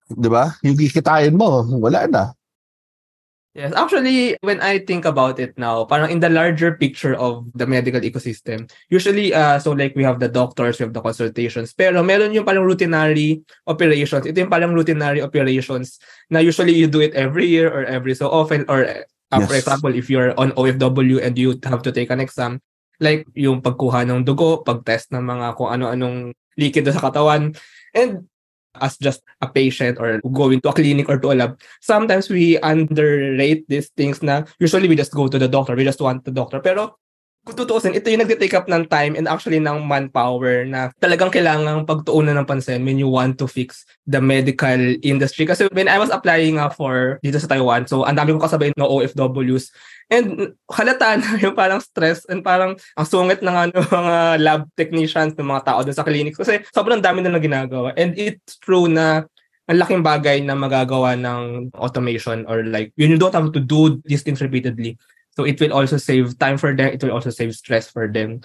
'Di 0.08 0.28
ba? 0.28 0.52
Yung 0.64 0.76
kikitain 0.76 1.32
mo, 1.36 1.64
wala 1.80 2.08
na. 2.08 2.24
Yes, 3.54 3.70
actually, 3.78 4.34
when 4.42 4.58
I 4.58 4.82
think 4.82 5.06
about 5.06 5.38
it 5.38 5.54
now, 5.54 5.86
parang 5.86 6.10
in 6.10 6.18
the 6.18 6.26
larger 6.26 6.74
picture 6.74 7.14
of 7.14 7.46
the 7.54 7.70
medical 7.70 8.02
ecosystem, 8.02 8.66
usually, 8.90 9.30
uh, 9.30 9.62
so 9.62 9.70
like 9.70 9.94
we 9.94 10.02
have 10.02 10.18
the 10.18 10.26
doctors, 10.26 10.82
we 10.82 10.90
have 10.90 10.92
the 10.92 10.98
consultations, 10.98 11.70
pero 11.70 12.02
meron 12.02 12.34
yung 12.34 12.42
parang 12.42 12.66
routinary 12.66 13.46
operations. 13.70 14.26
Ito 14.26 14.42
yung 14.42 14.50
parang 14.50 14.74
routinary 14.74 15.22
operations 15.22 16.02
na 16.34 16.42
usually 16.42 16.74
you 16.74 16.90
do 16.90 16.98
it 16.98 17.14
every 17.14 17.46
year 17.46 17.70
or 17.70 17.86
every 17.86 18.18
so 18.18 18.26
often, 18.26 18.66
or 18.66 18.90
uh, 18.90 19.06
yes. 19.38 19.46
for 19.46 19.54
example, 19.54 19.94
if 19.94 20.10
you're 20.10 20.34
on 20.34 20.50
OFW 20.58 21.22
and 21.22 21.38
you 21.38 21.54
have 21.62 21.86
to 21.86 21.94
take 21.94 22.10
an 22.10 22.18
exam, 22.18 22.58
like 22.98 23.22
yung 23.38 23.62
pagkuha 23.62 24.02
ng 24.02 24.26
dugo, 24.26 24.66
pag-test 24.66 25.14
ng 25.14 25.22
mga 25.22 25.54
kung 25.54 25.70
ano-anong 25.70 26.34
likido 26.58 26.90
sa 26.90 27.06
katawan, 27.06 27.54
and 27.94 28.26
as 28.80 28.96
just 28.98 29.22
a 29.40 29.48
patient 29.48 29.98
or 29.98 30.20
going 30.32 30.60
to 30.60 30.68
a 30.68 30.72
clinic 30.72 31.08
or 31.08 31.18
to 31.18 31.32
a 31.32 31.34
lab, 31.34 31.60
sometimes 31.80 32.28
we 32.28 32.58
underrate 32.58 33.68
these 33.68 33.90
things 33.96 34.22
na 34.22 34.44
usually 34.58 34.88
we 34.88 34.96
just 34.96 35.12
go 35.12 35.28
to 35.28 35.38
the 35.38 35.48
doctor, 35.48 35.74
we 35.76 35.84
just 35.84 36.00
want 36.00 36.24
the 36.24 36.32
doctor. 36.32 36.60
Pero 36.60 36.98
kung 37.44 37.60
tutuusin, 37.60 37.92
ito 37.92 38.08
yung 38.08 38.24
nagte-take 38.24 38.56
up 38.56 38.64
ng 38.72 38.88
time 38.88 39.20
and 39.20 39.28
actually 39.28 39.60
ng 39.60 39.84
manpower 39.84 40.64
na 40.64 40.88
talagang 40.96 41.28
kailangang 41.28 41.84
pagtuunan 41.84 42.40
ng 42.40 42.48
pansin 42.48 42.80
when 42.88 42.96
you 42.96 43.04
want 43.04 43.36
to 43.36 43.44
fix 43.44 43.84
the 44.08 44.16
medical 44.16 44.80
industry. 45.04 45.44
Kasi 45.44 45.68
when 45.76 45.84
I 45.84 46.00
was 46.00 46.08
applying 46.08 46.56
uh, 46.56 46.72
for 46.72 47.20
dito 47.20 47.36
sa 47.36 47.52
Taiwan, 47.52 47.84
so 47.84 48.08
ang 48.08 48.16
dami 48.16 48.32
kong 48.32 48.48
kasabay 48.48 48.72
na 48.80 48.88
OFWs 48.88 49.68
and 50.08 50.56
halata 50.72 51.20
na 51.20 51.36
yung 51.44 51.52
parang 51.52 51.84
stress 51.84 52.24
and 52.32 52.40
parang 52.40 52.80
ang 52.96 53.06
sungit 53.06 53.44
ng 53.44 53.56
ano, 53.68 53.76
mga 53.92 54.16
lab 54.40 54.62
technicians, 54.72 55.36
ng 55.36 55.44
mga 55.44 55.68
tao 55.68 55.84
doon 55.84 55.96
sa 55.96 56.06
clinics 56.08 56.40
kasi 56.40 56.64
sobrang 56.72 57.04
dami 57.04 57.20
na 57.20 57.36
ginagawa. 57.36 57.92
And 58.00 58.16
it's 58.16 58.56
true 58.56 58.88
na 58.88 59.28
ang 59.68 59.80
laking 59.80 60.00
bagay 60.00 60.40
na 60.44 60.56
magagawa 60.56 61.16
ng 61.16 61.72
automation 61.76 62.48
or 62.48 62.64
like 62.64 62.92
you 62.96 63.08
don't 63.20 63.36
have 63.36 63.52
to 63.52 63.60
do 63.60 64.00
these 64.08 64.24
things 64.24 64.40
repeatedly. 64.40 64.96
So 65.36 65.44
it 65.44 65.60
will 65.60 65.72
also 65.72 65.96
save 65.96 66.38
time 66.38 66.58
for 66.58 66.74
them. 66.74 66.94
It 66.94 67.02
will 67.02 67.12
also 67.12 67.30
save 67.30 67.54
stress 67.54 67.90
for 67.90 68.06
them. 68.06 68.40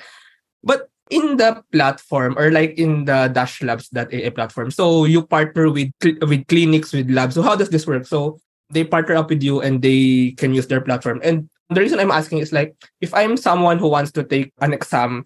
But 0.64 0.90
in 1.10 1.38
the 1.38 1.64
platform 1.72 2.38
or 2.38 2.52
like 2.52 2.78
in 2.78 3.06
the 3.06 3.30
Dash 3.34 3.62
Labs 3.62 3.90
that 3.90 4.14
AA 4.14 4.30
platform, 4.30 4.72
so 4.72 5.06
you 5.06 5.26
partner 5.26 5.70
with 5.70 5.92
with 6.02 6.48
clinics 6.48 6.94
with 6.94 7.10
labs. 7.10 7.36
So 7.36 7.42
how 7.42 7.56
does 7.56 7.70
this 7.70 7.86
work? 7.86 8.06
So 8.06 8.40
they 8.70 8.84
partner 8.84 9.16
up 9.16 9.30
with 9.30 9.42
you 9.42 9.62
and 9.62 9.82
they 9.82 10.34
can 10.38 10.54
use 10.54 10.68
their 10.68 10.82
platform. 10.82 11.22
And 11.24 11.50
the 11.70 11.82
reason 11.82 12.00
I'm 12.00 12.14
asking 12.14 12.40
is 12.40 12.54
like 12.54 12.76
if 13.02 13.14
I'm 13.14 13.38
someone 13.38 13.78
who 13.78 13.90
wants 13.90 14.12
to 14.14 14.24
take 14.24 14.54
an 14.62 14.74
exam, 14.74 15.26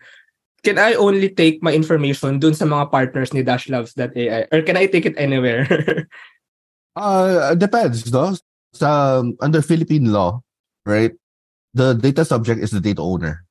can 0.63 0.79
I 0.79 0.95
only 0.95 1.27
take 1.27 1.63
my 1.63 1.75
information 1.75 2.39
dun 2.39 2.55
sa 2.55 2.65
mga 2.65 2.91
partners 2.91 3.33
ni 3.33 3.43
Dash 3.43 3.67
Labs 3.67 3.93
that 3.95 4.15
AI 4.15 4.47
or 4.51 4.63
can 4.63 4.79
I 4.79 4.87
take 4.87 5.05
it 5.05 5.15
anywhere? 5.19 5.67
uh 6.95 7.55
depends, 7.55 8.07
no? 8.11 8.35
Sa 8.73 9.23
under 9.43 9.61
Philippine 9.61 10.11
law, 10.11 10.39
right? 10.87 11.11
The 11.73 11.93
data 11.93 12.25
subject 12.25 12.61
is 12.61 12.71
the 12.71 12.79
data 12.79 13.01
owner. 13.01 13.45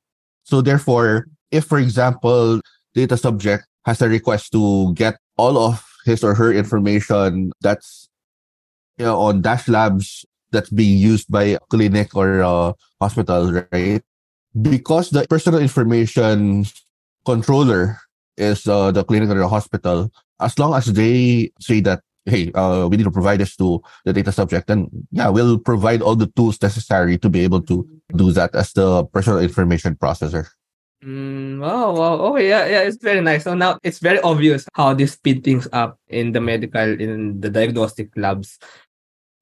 So 0.45 0.61
therefore, 0.61 1.27
if 1.51 1.65
for 1.65 1.79
example, 1.79 2.61
data 2.95 3.17
subject 3.17 3.67
has 3.85 4.01
a 4.03 4.09
request 4.09 4.53
to 4.53 4.95
get 4.95 5.19
all 5.37 5.59
of 5.59 5.85
his 6.05 6.25
or 6.25 6.35
her 6.35 6.53
information 6.53 7.53
that's 7.61 8.09
you 8.99 9.05
know, 9.05 9.19
on 9.19 9.43
Dash 9.43 9.69
Labs 9.69 10.25
that's 10.51 10.71
being 10.71 10.99
used 10.99 11.31
by 11.31 11.57
a 11.57 11.59
clinic 11.71 12.15
or 12.15 12.41
a 12.41 12.75
hospital, 13.01 13.53
right? 13.73 14.03
Because 14.61 15.11
the 15.11 15.27
personal 15.27 15.61
information 15.61 16.67
controller 17.25 17.99
is 18.37 18.67
uh, 18.69 18.91
the 18.93 19.05
clinic 19.05 19.31
or 19.31 19.39
the 19.39 19.49
hospital, 19.49 20.13
as 20.41 20.59
long 20.59 20.75
as 20.75 20.87
they 20.93 21.51
say 21.61 21.81
that 21.81 22.03
hey, 22.27 22.53
uh, 22.53 22.87
we 22.89 22.97
need 22.97 23.05
to 23.05 23.11
provide 23.11 23.41
this 23.41 23.57
to 23.57 23.83
the 24.05 24.13
data 24.13 24.33
subject, 24.33 24.71
and 24.71 24.89
yeah, 25.11 25.29
we'll 25.29 25.59
provide 25.59 26.03
all 26.03 26.17
the 26.17 26.31
tools 26.37 26.61
necessary 26.63 27.19
to 27.19 27.29
be 27.29 27.41
able 27.41 27.61
to 27.63 27.87
do 28.15 28.33
that 28.33 28.55
as 28.55 28.73
the 28.73 29.05
personal 29.07 29.41
information 29.41 29.97
processor. 29.97 30.49
Mm, 31.05 31.59
wow, 31.59 31.93
wow. 31.93 32.15
Okay, 32.31 32.49
yeah, 32.49 32.67
yeah, 32.67 32.83
it's 32.87 33.03
very 33.03 33.21
nice. 33.21 33.45
So 33.45 33.55
now 33.55 33.79
it's 33.83 33.99
very 33.99 34.21
obvious 34.21 34.67
how 34.75 34.95
this 34.95 35.13
speed 35.13 35.43
things 35.43 35.67
up 35.73 35.99
in 36.09 36.31
the 36.31 36.41
medical, 36.41 37.01
in 37.01 37.41
the 37.41 37.51
diagnostic 37.51 38.11
labs. 38.17 38.59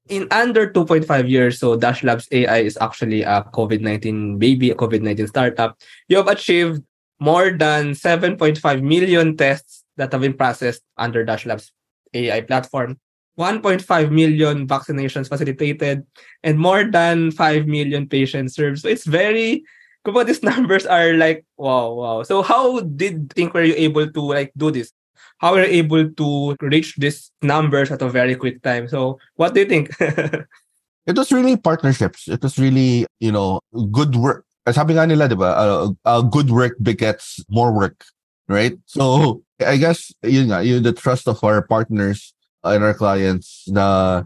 In 0.09 0.27
under 0.31 0.67
2.5 0.67 1.29
years, 1.29 1.59
so 1.59 1.77
Dash 1.77 2.03
Labs 2.03 2.27
AI 2.31 2.65
is 2.65 2.77
actually 2.81 3.21
a 3.21 3.45
COVID-19 3.53 4.39
baby, 4.39 4.71
a 4.71 4.75
COVID-19 4.75 5.29
startup. 5.29 5.77
You 6.09 6.17
have 6.17 6.27
achieved 6.27 6.81
more 7.19 7.51
than 7.51 7.93
7.5 7.93 8.81
million 8.81 9.37
tests 9.37 9.85
that 9.97 10.11
have 10.11 10.21
been 10.21 10.33
processed 10.33 10.81
under 10.97 11.23
Dash 11.23 11.45
Labs 11.45 11.71
AI 12.13 12.41
platform. 12.41 12.99
1.5 13.39 14.11
million 14.11 14.67
vaccinations 14.67 15.29
facilitated 15.29 16.05
and 16.43 16.59
more 16.59 16.83
than 16.83 17.31
5 17.31 17.65
million 17.65 18.07
patients 18.07 18.53
served. 18.55 18.79
So 18.79 18.89
it's 18.89 19.05
very 19.05 19.63
kumbaga 20.05 20.27
these 20.27 20.43
numbers 20.51 20.85
are 20.85 21.13
like 21.13 21.45
wow 21.57 21.93
wow. 21.93 22.17
So 22.23 22.41
how 22.41 22.81
did 22.81 23.31
think 23.33 23.53
were 23.53 23.63
you 23.63 23.75
able 23.77 24.09
to 24.11 24.21
like 24.21 24.51
do 24.57 24.69
this? 24.71 24.91
How 25.39 25.53
were 25.53 25.65
you 25.65 25.81
able 25.81 26.05
to 26.05 26.55
reach 26.61 26.95
these 26.97 27.31
numbers 27.41 27.89
at 27.89 28.01
a 28.01 28.09
very 28.09 28.35
quick 28.35 28.61
time? 28.61 28.87
So 28.87 29.17
what 29.35 29.53
do 29.53 29.61
you 29.61 29.69
think? 29.69 29.89
it 29.99 31.17
was 31.17 31.31
really 31.31 31.57
partnerships. 31.57 32.27
It 32.27 32.43
was 32.43 32.59
really, 32.59 33.07
you 33.19 33.31
know, 33.31 33.61
good 33.91 34.15
work. 34.15 34.45
Sabi 34.69 34.93
nga 34.93 35.09
nila, 35.09 35.25
di 35.25 35.33
ba, 35.33 35.57
uh, 35.57 35.89
uh, 36.05 36.21
good 36.21 36.53
work 36.53 36.77
begets 36.77 37.41
more 37.49 37.73
work, 37.73 38.05
right? 38.47 38.77
So 38.85 39.41
I 39.59 39.77
guess 39.77 40.13
yun 40.23 40.49
nga, 40.49 40.63
yun 40.65 40.83
the 40.83 40.93
trust 40.93 41.27
of 41.27 41.41
our 41.43 41.61
partners 41.61 42.33
and 42.63 42.83
our 42.83 42.93
clients 42.93 43.65
na 43.67 44.23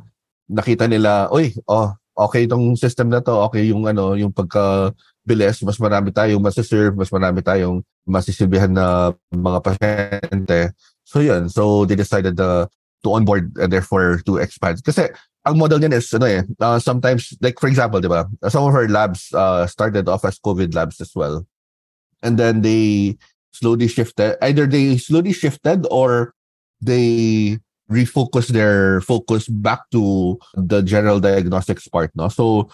nakita 0.51 0.87
nila, 0.87 1.31
oy, 1.31 1.55
oh, 1.67 1.95
okay 2.15 2.47
itong 2.47 2.79
system 2.79 3.11
na 3.11 3.19
to, 3.19 3.35
okay 3.49 3.67
yung 3.67 3.83
ano, 3.87 4.15
yung 4.15 4.31
pagka 4.31 4.95
bilis, 5.25 5.59
mas 5.65 5.81
marami 5.81 6.13
tayong 6.13 6.39
masiserve, 6.39 6.93
mas 6.95 7.09
marami 7.09 7.41
tayong 7.41 7.81
masisilbihan 8.05 8.71
na 8.71 9.11
mga 9.33 9.59
pasyente. 9.65 10.71
So 11.03 11.19
yun, 11.19 11.49
so 11.49 11.83
they 11.83 11.97
decided 11.97 12.39
uh, 12.39 12.69
to 13.03 13.09
onboard 13.13 13.51
and 13.57 13.73
therefore 13.73 14.21
to 14.25 14.37
expand. 14.37 14.81
Kasi 14.85 15.09
ang 15.45 15.57
model 15.57 15.77
niyan 15.77 15.97
is 15.97 16.09
ano 16.13 16.25
eh, 16.25 16.41
uh, 16.61 16.81
sometimes 16.81 17.33
like 17.41 17.61
for 17.61 17.69
example, 17.69 18.01
'di 18.01 18.09
ba? 18.09 18.25
Some 18.49 18.65
of 18.65 18.73
our 18.73 18.89
labs 18.89 19.29
uh, 19.33 19.69
started 19.69 20.09
off 20.09 20.25
as 20.25 20.41
COVID 20.41 20.73
labs 20.73 20.97
as 21.01 21.13
well. 21.13 21.45
And 22.25 22.41
then 22.41 22.65
they 22.65 23.17
slowly 23.55 23.87
shifted. 23.87 24.37
Either 24.43 24.67
they 24.67 24.97
slowly 24.97 25.31
shifted 25.33 25.87
or 25.89 26.33
they 26.81 27.57
refocus 27.89 28.49
their 28.49 28.99
focus 29.01 29.47
back 29.47 29.87
to 29.91 30.37
the 30.55 30.81
general 30.81 31.19
diagnostics 31.19 31.87
part. 31.87 32.11
No? 32.15 32.29
So 32.29 32.69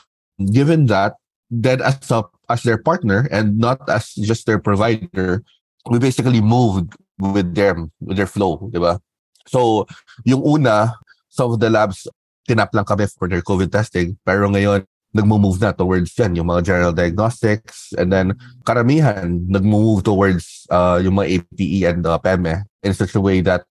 given 0.52 0.88
that, 0.88 1.16
then 1.52 1.82
as 1.82 2.10
a, 2.10 2.24
as 2.50 2.64
their 2.64 2.78
partner 2.78 3.28
and 3.32 3.58
not 3.58 3.88
as 3.90 4.16
just 4.16 4.46
their 4.46 4.60
provider, 4.60 5.44
we 5.90 6.00
basically 6.00 6.42
moved 6.42 6.96
with 7.20 7.54
them, 7.54 7.92
with 8.00 8.18
their 8.18 8.28
flow, 8.28 8.70
di 8.72 8.80
ba? 8.80 9.00
So, 9.48 9.86
yung 10.24 10.42
una, 10.46 10.96
some 11.30 11.52
of 11.52 11.60
the 11.60 11.70
labs, 11.70 12.08
tinap 12.48 12.74
lang 12.74 12.86
kami 12.86 13.06
for 13.08 13.28
their 13.28 13.42
COVID 13.42 13.72
testing. 13.72 14.18
Pero 14.26 14.50
ngayon, 14.50 14.86
nagmo-move 15.14 15.60
na 15.60 15.72
towards 15.72 16.16
yan, 16.16 16.36
yung 16.36 16.48
mga 16.48 16.64
general 16.64 16.94
diagnostics. 16.94 17.94
And 17.98 18.12
then, 18.12 18.36
karamihan, 18.64 19.44
nagmo-move 19.48 20.04
towards 20.04 20.68
uh, 20.72 21.00
yung 21.04 21.20
mga 21.20 21.42
APE 21.42 21.80
and 21.88 22.02
uh, 22.08 22.18
PEME 22.18 22.64
in 22.84 22.94
such 22.94 23.16
a 23.16 23.22
way 23.22 23.42
that 23.42 23.66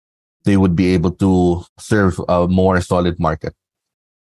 they 0.46 0.58
would 0.58 0.76
be 0.76 0.94
able 0.94 1.12
to 1.12 1.64
serve 1.78 2.20
a 2.28 2.48
more 2.48 2.82
solid 2.82 3.20
market. 3.20 3.54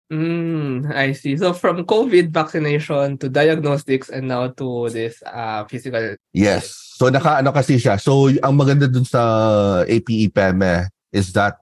Mm, 0.08 0.88
I 0.96 1.12
see. 1.12 1.36
So 1.36 1.52
from 1.52 1.84
COVID 1.84 2.32
vaccination 2.32 3.20
to 3.20 3.28
diagnostics 3.28 4.08
and 4.08 4.32
now 4.32 4.48
to 4.56 4.88
this 4.88 5.20
uh, 5.28 5.68
physical. 5.68 6.16
Yes. 6.32 6.96
So 6.96 7.12
naka 7.12 7.44
ano 7.44 7.52
kasi 7.52 7.76
siya. 7.76 8.00
So 8.00 8.32
ang 8.40 8.56
maganda 8.56 8.88
dun 8.88 9.04
sa 9.04 9.84
APE 9.84 10.32
PEME 10.32 10.88
is 11.12 11.36
that 11.36 11.60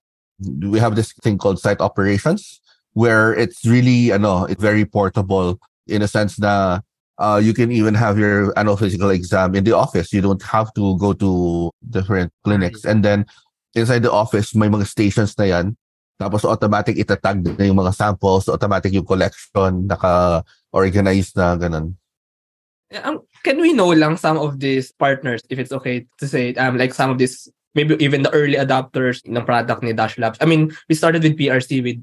we 0.61 0.77
have 0.77 0.93
this 0.93 1.09
thing 1.25 1.41
called 1.41 1.57
site 1.57 1.81
operations 1.81 2.61
where 2.95 3.35
it's 3.35 3.61
really 3.67 4.09
ano 4.09 4.47
it's 4.49 4.63
very 4.63 4.87
portable 4.87 5.59
in 5.85 6.01
a 6.01 6.09
sense 6.09 6.39
na 6.39 6.79
Uh, 7.17 7.39
you 7.41 7.53
can 7.53 7.71
even 7.71 7.95
have 7.95 8.19
your 8.19 8.51
annual 8.59 8.75
physical 8.75 9.09
exam 9.09 9.55
in 9.55 9.63
the 9.63 9.71
office. 9.71 10.11
You 10.11 10.19
don't 10.19 10.43
have 10.43 10.73
to 10.75 10.97
go 10.97 11.13
to 11.13 11.71
different 11.89 12.31
clinics. 12.43 12.83
And 12.83 13.03
then 13.03 13.25
inside 13.73 14.03
the 14.03 14.11
office, 14.11 14.53
may 14.53 14.67
mga 14.67 14.87
stations 14.87 15.37
na 15.39 15.45
yan. 15.45 15.77
Tapos 16.19 16.43
automatic 16.43 16.95
itatag 16.95 17.43
na 17.43 17.65
yung 17.65 17.79
mga 17.79 17.95
samples, 17.95 18.47
automatic 18.47 18.91
yung 18.91 19.07
collection, 19.07 19.87
naka-organize 19.87 21.31
na 21.35 21.55
ganun. 21.55 21.95
Um, 23.03 23.23
can 23.43 23.59
we 23.59 23.73
know 23.73 23.91
lang 23.91 24.15
some 24.15 24.37
of 24.37 24.59
these 24.59 24.91
partners, 24.91 25.43
if 25.49 25.59
it's 25.59 25.71
okay 25.71 26.07
to 26.19 26.27
say, 26.27 26.53
um, 26.55 26.77
like 26.77 26.93
some 26.93 27.11
of 27.11 27.17
these, 27.17 27.47
maybe 27.75 27.95
even 27.99 28.23
the 28.23 28.31
early 28.31 28.55
adopters 28.55 29.23
ng 29.27 29.43
product 29.43 29.83
ni 29.83 29.91
Dash 29.91 30.17
Labs? 30.19 30.39
I 30.39 30.45
mean, 30.45 30.71
we 30.87 30.95
started 30.95 31.23
with 31.23 31.39
PRC 31.39 31.83
with 31.83 31.99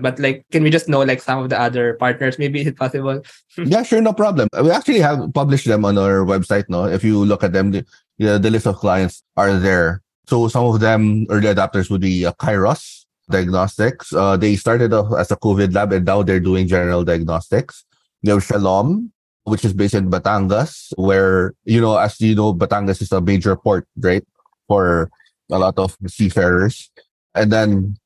but 0.00 0.18
like, 0.18 0.44
can 0.50 0.62
we 0.62 0.70
just 0.70 0.88
know 0.88 1.00
like 1.00 1.20
some 1.20 1.38
of 1.42 1.48
the 1.48 1.60
other 1.60 1.94
partners? 1.94 2.38
Maybe 2.38 2.60
is 2.60 2.66
it 2.66 2.76
possible? 2.76 3.22
yeah, 3.58 3.82
sure, 3.82 4.00
no 4.00 4.12
problem. 4.12 4.48
We 4.62 4.70
actually 4.70 5.00
have 5.00 5.32
published 5.34 5.66
them 5.66 5.84
on 5.84 5.98
our 5.98 6.24
website. 6.24 6.64
No, 6.68 6.86
if 6.86 7.04
you 7.04 7.24
look 7.24 7.42
at 7.44 7.52
them, 7.52 7.70
the, 7.70 7.84
the 8.18 8.50
list 8.50 8.66
of 8.66 8.76
clients 8.76 9.22
are 9.36 9.58
there. 9.58 10.02
So 10.26 10.48
some 10.48 10.64
of 10.64 10.80
them 10.80 11.26
early 11.28 11.48
adopters 11.48 11.90
would 11.90 12.00
be 12.00 12.24
uh, 12.24 12.32
Kairos 12.32 13.04
Diagnostics. 13.30 14.12
Uh, 14.12 14.36
they 14.36 14.56
started 14.56 14.92
off 14.92 15.12
as 15.18 15.30
a 15.30 15.36
COVID 15.36 15.74
lab 15.74 15.92
and 15.92 16.04
now 16.04 16.22
they're 16.22 16.40
doing 16.40 16.68
general 16.68 17.04
diagnostics. 17.04 17.84
Have 18.26 18.44
Shalom, 18.44 19.12
which 19.44 19.64
is 19.64 19.72
based 19.72 19.94
in 19.94 20.10
Batangas, 20.10 20.92
where, 20.96 21.54
you 21.64 21.80
know, 21.80 21.96
as 21.96 22.20
you 22.20 22.34
know, 22.34 22.52
Batangas 22.52 23.00
is 23.02 23.12
a 23.12 23.20
major 23.20 23.56
port, 23.56 23.88
right? 23.96 24.24
For 24.68 25.10
a 25.50 25.58
lot 25.58 25.78
of 25.78 25.96
seafarers. 26.06 26.90
And 27.34 27.50
then 27.50 27.96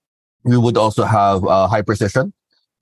we 0.45 0.57
would 0.57 0.77
also 0.77 1.05
have 1.05 1.45
uh, 1.45 1.67
high 1.67 1.83
precision 1.83 2.33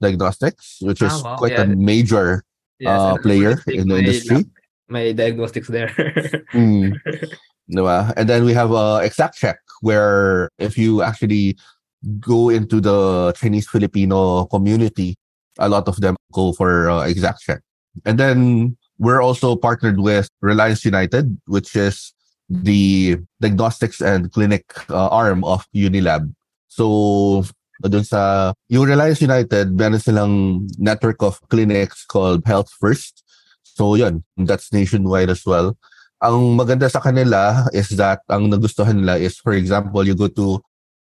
diagnostics, 0.00 0.78
which 0.82 1.00
is 1.00 1.12
oh, 1.14 1.22
wow. 1.22 1.36
quite 1.36 1.52
yeah. 1.52 1.62
a 1.62 1.66
major 1.66 2.44
yes, 2.78 3.00
uh, 3.00 3.16
player 3.18 3.62
in 3.68 3.88
the 3.88 3.98
industry. 3.98 4.44
My 4.88 5.12
diagnostics 5.12 5.68
there. 5.68 5.88
mm. 6.52 6.98
And 8.16 8.28
then 8.28 8.44
we 8.44 8.52
have 8.52 8.72
uh, 8.72 9.00
Exact 9.02 9.38
Check, 9.38 9.58
where 9.80 10.50
if 10.58 10.76
you 10.76 11.02
actually 11.02 11.56
go 12.20 12.50
into 12.50 12.80
the 12.80 13.32
Chinese 13.32 13.68
Filipino 13.68 14.44
community, 14.46 15.16
a 15.58 15.68
lot 15.68 15.88
of 15.88 16.00
them 16.00 16.16
go 16.32 16.52
for 16.52 16.90
uh, 16.90 17.06
Exact 17.06 17.40
Check. 17.40 17.60
And 18.04 18.18
then 18.18 18.76
we're 18.98 19.22
also 19.22 19.56
partnered 19.56 20.00
with 20.00 20.28
Reliance 20.40 20.84
United, 20.84 21.38
which 21.46 21.76
is 21.76 22.12
the 22.48 23.16
diagnostics 23.40 24.00
and 24.00 24.30
clinic 24.32 24.64
uh, 24.90 25.08
arm 25.08 25.44
of 25.44 25.66
Unilab. 25.74 26.34
So, 26.72 27.44
doon 27.84 28.04
sa, 28.04 28.52
yung 28.72 28.88
Reliance 28.88 29.20
United, 29.20 29.76
meron 29.76 30.00
silang 30.00 30.34
network 30.80 31.20
of 31.20 31.36
clinics 31.52 32.08
called 32.08 32.40
Health 32.48 32.72
First. 32.80 33.20
So, 33.62 33.94
yun, 33.94 34.24
that's 34.40 34.72
nationwide 34.72 35.28
as 35.28 35.44
well. 35.44 35.76
Ang 36.22 36.56
maganda 36.56 36.88
sa 36.88 37.04
kanila 37.04 37.66
is 37.76 37.92
that 38.00 38.24
ang 38.30 38.48
nagustuhan 38.48 39.04
nila 39.04 39.18
is, 39.18 39.36
for 39.36 39.52
example, 39.52 40.06
you 40.06 40.14
go 40.14 40.32
to 40.32 40.62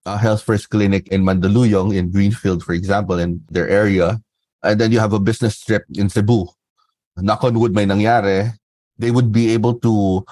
a 0.08 0.18
Health 0.18 0.42
First 0.42 0.72
clinic 0.72 1.06
in 1.14 1.22
Mandaluyong, 1.22 1.94
in 1.94 2.10
Greenfield, 2.10 2.66
for 2.66 2.74
example, 2.74 3.22
in 3.22 3.38
their 3.46 3.68
area, 3.68 4.18
and 4.64 4.80
then 4.80 4.90
you 4.90 4.98
have 4.98 5.12
a 5.12 5.22
business 5.22 5.62
trip 5.62 5.86
in 5.94 6.08
Cebu 6.08 6.50
knock 7.16 7.44
on 7.44 7.58
wood 7.58 7.74
may 7.74 7.84
nangyari, 7.84 8.52
they 8.96 9.10
would 9.10 9.32
be 9.32 9.52
able 9.52 9.74
to 9.80 10.24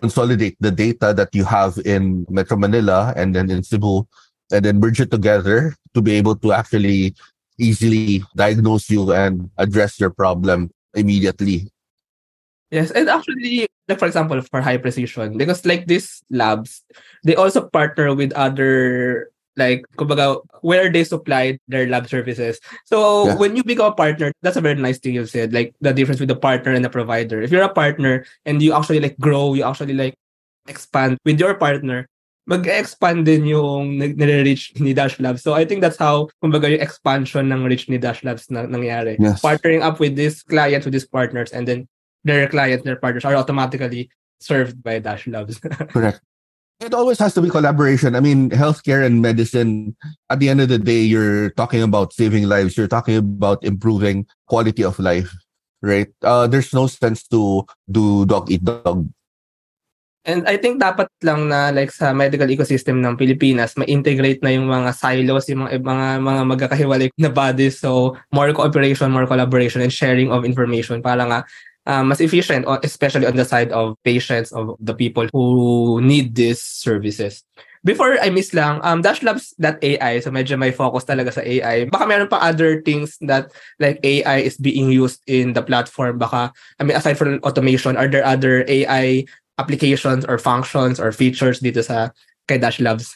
consolidate 0.00 0.56
the 0.60 0.70
data 0.70 1.14
that 1.14 1.34
you 1.34 1.44
have 1.44 1.78
in 1.84 2.26
Metro 2.28 2.56
Manila 2.56 3.12
and 3.16 3.34
then 3.34 3.50
in 3.50 3.62
Cebu 3.62 4.06
and 4.52 4.64
then 4.64 4.80
merge 4.80 5.00
it 5.00 5.10
together 5.10 5.74
to 5.94 6.00
be 6.02 6.12
able 6.12 6.36
to 6.36 6.52
actually 6.52 7.14
easily 7.58 8.22
diagnose 8.36 8.88
you 8.88 9.12
and 9.12 9.50
address 9.58 9.98
your 9.98 10.10
problem 10.10 10.70
immediately. 10.94 11.68
Yes, 12.70 12.90
and 12.90 13.08
actually, 13.08 13.66
like 13.88 13.98
for 13.98 14.06
example, 14.06 14.40
for 14.42 14.60
high 14.60 14.76
precision, 14.76 15.38
because 15.38 15.64
like 15.64 15.86
these 15.86 16.22
labs, 16.30 16.84
they 17.24 17.34
also 17.34 17.68
partner 17.68 18.14
with 18.14 18.32
other 18.32 19.32
like 19.56 19.82
kumbaga 19.98 20.38
where 20.62 20.88
they 20.88 21.02
supply 21.02 21.58
their 21.66 21.88
lab 21.88 22.08
services. 22.08 22.60
So 22.84 23.26
yeah. 23.26 23.34
when 23.36 23.56
you 23.56 23.64
become 23.64 23.92
a 23.92 23.94
partner, 23.94 24.32
that's 24.40 24.56
a 24.56 24.62
very 24.62 24.78
nice 24.78 24.98
thing 24.98 25.14
you 25.14 25.26
said. 25.26 25.52
Like 25.52 25.74
the 25.80 25.92
difference 25.92 26.20
with 26.20 26.28
the 26.28 26.38
partner 26.38 26.72
and 26.72 26.84
the 26.84 26.92
provider. 26.92 27.42
If 27.42 27.50
you're 27.50 27.66
a 27.66 27.72
partner 27.72 28.24
and 28.46 28.62
you 28.62 28.72
actually 28.72 29.00
like 29.00 29.18
grow, 29.18 29.54
you 29.54 29.64
actually 29.64 29.94
like 29.94 30.14
expand 30.68 31.18
with 31.24 31.40
your 31.40 31.54
partner, 31.54 32.06
mag-expand 32.48 33.28
din 33.28 33.44
yung 33.44 34.00
nire-reach 34.00 34.80
ni 34.80 34.96
Dash 34.96 35.20
Labs. 35.20 35.44
So 35.44 35.52
I 35.52 35.68
think 35.68 35.84
that's 35.84 36.00
how, 36.00 36.32
kumbaga, 36.42 36.72
yung 36.72 36.80
expansion 36.80 37.52
ng 37.52 37.68
reach 37.68 37.92
ni 37.92 38.00
Dash 38.00 38.24
Labs 38.24 38.48
na 38.48 38.64
nangyari. 38.64 39.20
Yes. 39.20 39.44
Partnering 39.44 39.84
up 39.84 40.00
with 40.00 40.16
these 40.16 40.42
clients, 40.42 40.88
with 40.88 40.96
these 40.96 41.06
partners, 41.06 41.52
and 41.52 41.68
then 41.68 41.86
their 42.24 42.48
clients, 42.48 42.88
their 42.88 42.96
partners 42.96 43.28
are 43.28 43.36
automatically 43.36 44.08
served 44.40 44.82
by 44.82 44.98
Dash 44.98 45.28
Labs. 45.28 45.60
Correct. 45.92 46.24
It 46.80 46.94
always 46.94 47.18
has 47.18 47.34
to 47.34 47.42
be 47.42 47.50
collaboration. 47.50 48.16
I 48.16 48.20
mean, 48.20 48.48
healthcare 48.50 49.04
and 49.04 49.20
medicine, 49.20 49.96
at 50.30 50.38
the 50.38 50.48
end 50.48 50.62
of 50.62 50.70
the 50.70 50.78
day, 50.78 51.02
you're 51.02 51.50
talking 51.50 51.82
about 51.82 52.14
saving 52.14 52.48
lives. 52.48 52.78
You're 52.78 52.88
talking 52.88 53.16
about 53.16 53.62
improving 53.64 54.26
quality 54.46 54.84
of 54.84 54.98
life, 54.98 55.28
right? 55.82 56.08
Uh, 56.22 56.46
there's 56.46 56.72
no 56.72 56.86
sense 56.86 57.26
to 57.28 57.66
do 57.90 58.24
dog 58.26 58.50
eat 58.50 58.64
dog. 58.64 59.10
And 60.28 60.44
I 60.44 60.60
think 60.60 60.76
dapat 60.76 61.08
lang 61.24 61.48
na 61.48 61.72
like 61.72 61.88
sa 61.88 62.12
medical 62.12 62.44
ecosystem 62.52 63.00
ng 63.00 63.16
Pilipinas, 63.16 63.72
ma-integrate 63.80 64.44
na 64.44 64.52
yung 64.52 64.68
mga 64.68 64.92
silos, 64.92 65.48
yung 65.48 65.64
mga 65.64 65.80
mga, 65.80 66.06
mga 66.20 66.42
magkakahiwalay 66.44 67.08
na 67.16 67.32
bodies. 67.32 67.80
So, 67.80 68.12
more 68.28 68.52
cooperation, 68.52 69.08
more 69.08 69.24
collaboration, 69.24 69.80
and 69.80 69.88
sharing 69.88 70.28
of 70.28 70.44
information 70.44 71.00
para 71.00 71.24
nga 71.24 71.40
uh, 71.88 72.04
mas 72.04 72.20
efficient, 72.20 72.68
especially 72.84 73.24
on 73.24 73.40
the 73.40 73.48
side 73.48 73.72
of 73.72 73.96
patients, 74.04 74.52
of 74.52 74.76
the 74.84 74.92
people 74.92 75.24
who 75.32 76.04
need 76.04 76.36
these 76.36 76.60
services. 76.60 77.40
Before 77.80 78.20
I 78.20 78.28
miss 78.28 78.52
lang, 78.52 78.84
um, 78.84 79.00
dashlabs.ai, 79.00 80.20
so 80.20 80.28
medyo 80.28 80.60
may 80.60 80.76
focus 80.76 81.08
talaga 81.08 81.32
sa 81.32 81.40
AI. 81.40 81.88
Baka 81.88 82.04
meron 82.04 82.28
pa 82.28 82.42
other 82.42 82.84
things 82.84 83.16
that 83.24 83.48
like 83.80 83.96
AI 84.04 84.44
is 84.44 84.60
being 84.60 84.92
used 84.92 85.24
in 85.24 85.56
the 85.56 85.64
platform. 85.64 86.20
Baka, 86.20 86.52
I 86.76 86.84
mean, 86.84 86.98
aside 86.98 87.16
from 87.16 87.40
automation, 87.46 87.96
are 87.96 88.10
there 88.10 88.26
other 88.26 88.66
AI 88.68 89.24
applications 89.58 90.24
or 90.24 90.38
functions 90.38 90.98
or 90.98 91.12
features 91.12 91.60
dito 91.60 91.82
sa 91.84 92.10
kay 92.46 92.58
Dash 92.58 92.80
Labs? 92.80 93.14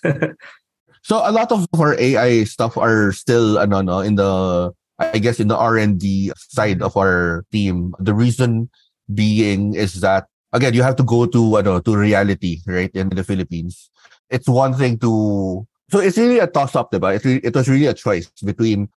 so 1.07 1.23
a 1.23 1.33
lot 1.33 1.51
of 1.51 1.67
our 1.79 1.99
AI 1.99 2.45
stuff 2.45 2.77
are 2.77 3.13
still 3.13 3.59
ano 3.59 3.81
no 3.81 4.01
in 4.01 4.17
the 4.17 4.71
I 4.99 5.19
guess 5.19 5.41
in 5.41 5.49
the 5.49 5.57
R&D 5.57 6.31
side 6.37 6.83
of 6.83 6.97
our 6.97 7.45
team, 7.51 7.95
the 7.99 8.15
reason 8.15 8.71
being 9.13 9.75
is 9.75 10.01
that 10.01 10.27
again, 10.53 10.75
you 10.75 10.83
have 10.83 10.97
to 10.97 11.03
go 11.03 11.27
to 11.27 11.59
ano, 11.59 11.81
to 11.81 11.97
reality, 11.97 12.61
right? 12.67 12.93
In 12.95 13.09
the 13.09 13.25
Philippines. 13.25 13.91
It's 14.31 14.49
one 14.49 14.75
thing 14.75 14.99
to 15.01 15.67
so 15.91 16.01
it's 16.01 16.17
really 16.17 16.39
a 16.39 16.47
toss 16.47 16.75
up, 16.75 16.91
diba? 16.91 17.17
It, 17.17 17.45
it 17.45 17.55
was 17.55 17.69
really 17.69 17.87
a 17.87 17.93
choice 17.93 18.31
between 18.45 18.89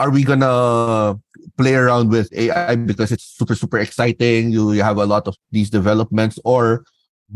are 0.00 0.08
we 0.08 0.24
gonna 0.24 1.20
play 1.60 1.76
around 1.76 2.08
with 2.08 2.32
AI 2.32 2.76
because 2.76 3.12
it's 3.12 3.24
super 3.36 3.54
super 3.54 3.78
exciting? 3.78 4.50
You, 4.50 4.72
you 4.72 4.82
have 4.82 4.96
a 4.96 5.04
lot 5.04 5.28
of 5.28 5.36
these 5.52 5.68
developments, 5.68 6.40
or 6.44 6.84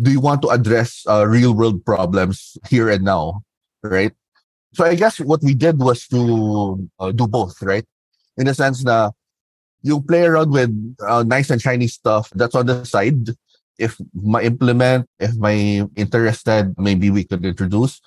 do 0.01 0.11
you 0.11 0.21
want 0.21 0.41
to 0.43 0.49
address 0.49 1.05
uh, 1.05 1.29
real 1.29 1.53
world 1.53 1.85
problems 1.85 2.57
here 2.73 2.89
and 2.89 3.05
now, 3.05 3.45
right? 3.85 4.13
So 4.73 4.85
I 4.85 4.97
guess 4.97 5.21
what 5.21 5.43
we 5.45 5.53
did 5.55 5.79
was 5.79 6.09
to 6.09 6.89
uh, 6.99 7.13
do 7.13 7.29
both, 7.29 7.61
right? 7.63 7.85
in 8.37 8.49
a 8.49 8.55
sense 8.55 8.83
na 8.85 9.11
you 9.83 10.01
play 10.01 10.25
around 10.25 10.51
with 10.51 10.73
uh, 11.07 11.23
nice 11.23 11.51
and 11.51 11.61
shiny 11.61 11.87
stuff 11.87 12.31
that's 12.35 12.55
on 12.55 12.67
the 12.67 12.85
side. 12.85 13.31
If 13.79 13.99
my 14.15 14.43
implement, 14.43 15.07
if 15.19 15.35
my 15.37 15.87
interested, 15.97 16.75
maybe 16.79 17.11
we 17.11 17.25
could 17.25 17.45
introduce. 17.45 18.01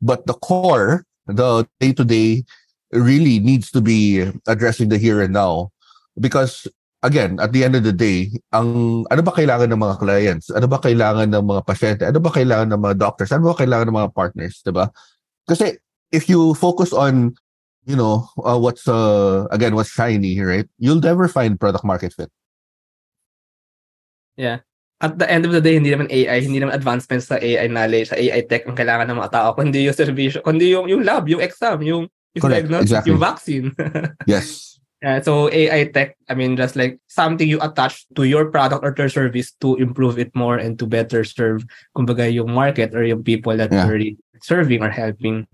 But 0.00 0.26
the 0.26 0.34
core, 0.34 1.04
the 1.26 1.68
day 1.78 1.92
to 1.92 2.04
day, 2.04 2.44
really 2.92 3.40
needs 3.40 3.72
to 3.72 3.80
be 3.80 4.20
addressing 4.46 4.88
the 4.88 5.00
here 5.00 5.20
and 5.24 5.32
now. 5.32 5.72
Because 6.20 6.68
again, 7.02 7.40
at 7.40 7.52
the 7.52 7.64
end 7.64 7.74
of 7.74 7.82
the 7.82 7.92
day, 7.92 8.30
ang 8.52 9.02
ano 9.08 9.20
ba 9.24 9.32
kailangan 9.32 9.72
ng 9.72 9.80
mga 9.80 9.96
clients? 9.98 10.46
Ano 10.52 10.68
ba 10.68 10.78
kailangan 10.78 11.32
ng 11.32 11.44
mga 11.44 11.62
pasyente? 11.64 12.02
Ano 12.04 12.20
ba 12.20 12.30
kailangan 12.30 12.68
ng 12.70 12.82
mga 12.84 12.96
doctors? 13.00 13.32
Ano 13.32 13.50
ba 13.50 13.58
kailangan 13.58 13.88
ng 13.88 13.98
mga 13.98 14.12
partners, 14.12 14.60
'di 14.60 14.72
ba? 14.76 14.92
Kasi 15.48 15.80
if 16.12 16.28
you 16.28 16.54
focus 16.54 16.92
on 16.92 17.34
you 17.88 17.96
know 17.96 18.28
uh, 18.44 18.58
what's 18.58 18.86
uh 18.86 19.48
again 19.50 19.74
what's 19.74 19.90
shiny 19.90 20.38
right 20.38 20.68
you'll 20.78 21.02
never 21.02 21.26
find 21.26 21.58
product 21.58 21.82
market 21.82 22.14
fit 22.14 22.30
yeah 24.36 24.62
at 25.02 25.18
the 25.18 25.26
end 25.26 25.42
of 25.42 25.50
the 25.50 25.58
day 25.58 25.74
hindi 25.74 25.90
naman 25.90 26.06
AI 26.06 26.46
hindi 26.46 26.62
naman 26.62 26.78
advancements 26.78 27.26
sa 27.26 27.42
AI 27.42 27.66
knowledge 27.66 28.14
sa 28.14 28.18
AI 28.20 28.46
tech 28.46 28.68
ang 28.70 28.78
kailangan 28.78 29.10
ng 29.10 29.18
mga 29.18 29.32
tao 29.34 29.48
kundi 29.58 29.82
yung 29.82 29.96
service 29.98 30.38
kundi 30.46 30.70
yung 30.70 30.86
yung 30.86 31.02
lab 31.02 31.26
yung 31.26 31.42
exam 31.42 31.82
yung 31.82 32.06
yung 32.34 32.42
Correct, 32.42 32.66
exactly. 32.70 33.08
yung 33.12 33.20
vaccine 33.20 33.66
yes 34.30 34.78
yeah 35.02 35.20
so 35.20 35.50
AI 35.50 35.90
tech 35.90 36.16
I 36.28 36.34
mean 36.34 36.56
just 36.56 36.76
like 36.76 37.02
something 37.08 37.48
you 37.48 37.60
attach 37.60 38.06
to 38.14 38.24
your 38.24 38.48
product 38.48 38.84
or 38.84 38.94
to 38.94 39.02
your 39.02 39.12
service 39.12 39.52
to 39.60 39.76
improve 39.76 40.18
it 40.18 40.32
more 40.34 40.56
and 40.56 40.78
to 40.78 40.86
better 40.86 41.24
serve 41.24 41.66
kumbaga 41.96 42.30
yung 42.32 42.52
market 42.54 42.94
or 42.94 43.04
yung 43.04 43.22
people 43.26 43.56
that 43.56 43.72
yeah. 43.72 43.84
you're 43.84 44.16
serving 44.40 44.82
or 44.82 44.90
helping 44.90 45.46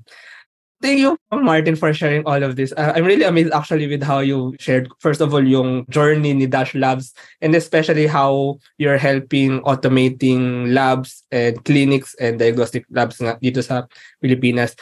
Thank 0.79 1.03
you, 1.03 1.19
Martin, 1.35 1.75
for 1.75 1.91
sharing 1.91 2.23
all 2.23 2.39
of 2.39 2.55
this. 2.55 2.71
Uh, 2.71 2.95
I'm 2.95 3.03
really 3.03 3.27
amazed 3.27 3.51
actually 3.51 3.89
with 3.89 4.01
how 4.01 4.21
you 4.21 4.55
shared, 4.61 4.87
first 5.01 5.21
of 5.21 5.35
all, 5.35 5.43
yung 5.43 5.87
journey 5.91 6.33
ni 6.35 6.47
Dash 6.47 6.73
Labs 6.73 7.15
and 7.43 7.51
especially 7.59 8.07
how 8.07 8.63
you're 8.79 8.97
helping 8.97 9.59
automating 9.67 10.71
labs 10.73 11.27
and 11.33 11.59
clinics 11.65 12.15
and 12.23 12.39
diagnostic 12.39 12.87
labs 12.95 13.19
nga 13.19 13.35
dito 13.43 13.59
sa 13.59 13.91
Pilipinas. 14.23 14.79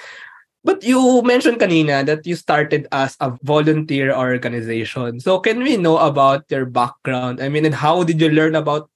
But 0.67 0.83
you 0.83 1.23
mentioned 1.23 1.63
kanina 1.63 2.03
that 2.11 2.27
you 2.27 2.35
started 2.35 2.91
as 2.91 3.15
a 3.23 3.39
volunteer 3.47 4.11
organization. 4.11 5.23
So 5.23 5.39
can 5.39 5.63
we 5.63 5.79
know 5.79 5.95
about 5.95 6.43
your 6.51 6.67
background? 6.67 7.39
I 7.39 7.47
mean, 7.47 7.63
and 7.63 7.75
how 7.75 8.03
did 8.03 8.19
you 8.21 8.35
learn 8.35 8.59
about 8.59 8.91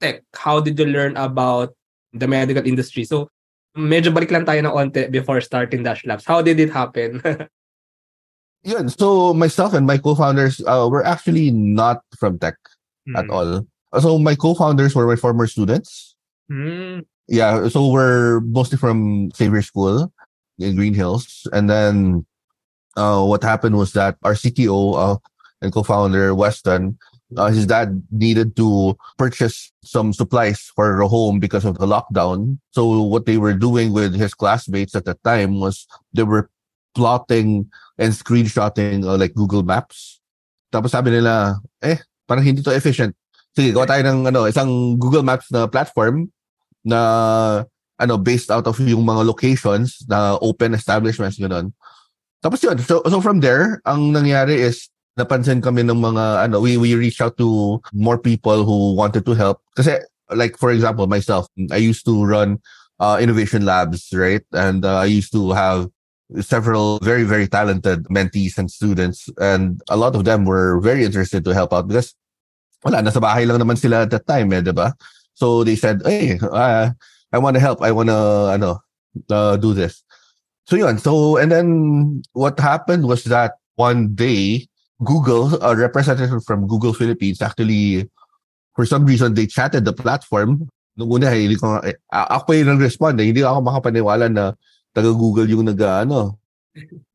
tech? 0.00 0.24
How 0.32 0.64
did 0.64 0.80
you 0.80 0.88
learn 0.88 1.20
about 1.20 1.76
the 2.16 2.24
medical 2.24 2.64
industry? 2.64 3.04
So 3.04 3.28
medyo 3.76 4.16
balik 4.16 4.32
lang 4.32 4.48
tayo 4.48 4.64
ng 4.64 4.72
onte 4.72 5.12
before 5.12 5.44
starting 5.44 5.84
Dash 5.84 6.08
Labs. 6.08 6.24
How 6.24 6.40
did 6.40 6.56
it 6.56 6.72
happen? 6.72 7.20
Yun. 8.64 8.88
So 8.88 9.36
myself 9.36 9.76
and 9.76 9.84
my 9.84 10.00
co-founders 10.00 10.64
uh, 10.64 10.88
were 10.88 11.04
actually 11.04 11.52
not 11.52 12.00
from 12.16 12.40
tech 12.40 12.56
mm. 13.04 13.20
at 13.20 13.28
all. 13.28 13.68
So 14.00 14.16
my 14.16 14.40
co-founders 14.40 14.96
were 14.96 15.04
my 15.04 15.20
former 15.20 15.44
students. 15.44 16.16
Mm. 16.48 17.04
Yeah. 17.28 17.68
So 17.68 17.92
we're 17.92 18.40
mostly 18.40 18.80
from 18.80 19.28
Xavier 19.36 19.60
School 19.60 20.08
in 20.60 20.76
Green 20.76 20.94
Hills, 20.94 21.48
and 21.52 21.68
then 21.68 22.24
uh, 22.96 23.24
what 23.24 23.42
happened 23.42 23.76
was 23.76 23.92
that 23.92 24.16
our 24.22 24.34
CTO 24.34 24.94
uh, 24.96 25.16
and 25.62 25.72
co-founder 25.72 26.34
Weston 26.34 26.98
uh, 27.36 27.50
his 27.50 27.66
dad 27.66 28.02
needed 28.10 28.56
to 28.56 28.96
purchase 29.18 29.72
some 29.84 30.12
supplies 30.12 30.70
for 30.74 31.00
a 31.00 31.08
home 31.08 31.38
because 31.38 31.64
of 31.64 31.78
the 31.78 31.86
lockdown. 31.86 32.58
So 32.72 33.02
what 33.02 33.26
they 33.26 33.38
were 33.38 33.54
doing 33.54 33.92
with 33.92 34.14
his 34.14 34.34
classmates 34.34 34.94
at 34.94 35.04
the 35.04 35.14
time 35.24 35.60
was 35.60 35.86
they 36.12 36.22
were 36.22 36.50
plotting 36.94 37.70
and 37.98 38.12
screenshotting 38.12 39.04
uh, 39.04 39.16
like 39.16 39.34
Google 39.34 39.62
Maps. 39.62 40.20
Tapos 40.72 40.90
sabi 40.90 41.10
nila, 41.10 41.58
eh, 41.82 41.98
parang 42.26 42.44
hindi 42.44 42.62
to 42.62 42.74
efficient. 42.74 43.14
Sige, 43.54 43.74
gawa 43.74 43.86
tayo 43.86 44.02
ng 44.06 44.26
ano, 44.30 44.46
isang 44.46 44.98
Google 44.98 45.26
Maps 45.26 45.50
na 45.50 45.66
platform 45.66 46.30
na 46.86 47.64
ano 48.00 48.16
based 48.16 48.50
out 48.50 48.64
of 48.66 48.80
yung 48.80 49.04
mga 49.04 49.28
locations 49.28 50.00
na 50.08 50.40
open 50.40 50.72
establishments 50.72 51.36
ganun. 51.36 51.70
Tapos 52.40 52.64
yun, 52.64 52.80
so, 52.80 53.04
so 53.04 53.20
from 53.20 53.44
there, 53.44 53.84
ang 53.84 54.16
nangyari 54.16 54.56
is 54.56 54.88
napansin 55.20 55.60
kami 55.60 55.84
ng 55.84 56.00
mga 56.00 56.48
ano 56.48 56.60
we 56.64 56.80
we 56.80 56.96
reached 56.96 57.20
out 57.20 57.36
to 57.36 57.78
more 57.92 58.16
people 58.16 58.64
who 58.64 58.96
wanted 58.96 59.28
to 59.28 59.36
help. 59.36 59.60
Kasi 59.76 60.00
like 60.32 60.56
for 60.56 60.72
example 60.72 61.04
myself 61.06 61.44
I 61.68 61.76
used 61.76 62.08
to 62.08 62.24
run 62.24 62.58
uh, 62.96 63.18
innovation 63.20 63.68
labs 63.68 64.08
right? 64.16 64.42
And 64.56 64.84
uh, 64.84 65.04
I 65.04 65.12
used 65.12 65.32
to 65.36 65.52
have 65.52 65.92
several 66.40 67.02
very 67.02 67.24
very 67.24 67.48
talented 67.48 68.08
mentees 68.08 68.56
and 68.56 68.70
students. 68.70 69.28
And 69.36 69.82
a 69.90 69.96
lot 69.96 70.16
of 70.16 70.24
them 70.24 70.48
were 70.48 70.80
very 70.80 71.04
interested 71.04 71.44
to 71.44 71.52
help 71.52 71.76
out 71.76 71.88
because 71.88 72.14
wala 72.80 73.04
nasa 73.04 73.20
bahay 73.20 73.44
lang 73.44 73.60
naman 73.60 73.76
sila 73.76 74.08
at 74.08 74.10
that 74.16 74.24
time 74.24 74.48
eh, 74.56 74.64
'di 74.64 74.72
ba? 74.72 74.96
So 75.36 75.66
they 75.66 75.76
said 75.76 76.00
hey 76.06 76.40
uh, 76.40 76.96
I 77.32 77.38
want 77.38 77.54
to 77.54 77.62
help 77.62 77.82
I 77.82 77.90
want 77.92 78.08
to 78.10 78.50
ano 78.54 78.82
uh, 79.30 79.56
do 79.56 79.74
this 79.74 80.02
so 80.66 80.76
yun 80.76 80.98
so 80.98 81.36
and 81.36 81.50
then 81.50 81.68
what 82.32 82.58
happened 82.58 83.06
was 83.06 83.24
that 83.24 83.58
one 83.74 84.14
day 84.14 84.70
Google, 85.00 85.56
a 85.64 85.74
representative 85.74 86.44
from 86.44 86.66
Google 86.68 86.92
Philippines, 86.92 87.40
actually, 87.40 88.08
for 88.76 88.84
some 88.84 89.06
reason, 89.06 89.34
they 89.34 89.46
chatted 89.46 89.84
the 89.84 89.96
platform. 89.96 90.68
Nung 90.96 91.10
una, 91.10 91.32
hindi 91.32 91.56
ko, 91.56 91.80
eh, 91.80 91.96
ako 92.12 92.52
yung 92.52 92.76
nag-respond. 92.76 93.16
Eh. 93.20 93.32
Hindi 93.32 93.40
ako 93.40 93.64
makapaniwala 93.64 94.28
na 94.28 94.52
taga-Google 94.92 95.48
yung 95.48 95.64
nag, 95.64 95.80
ano, 95.80 96.36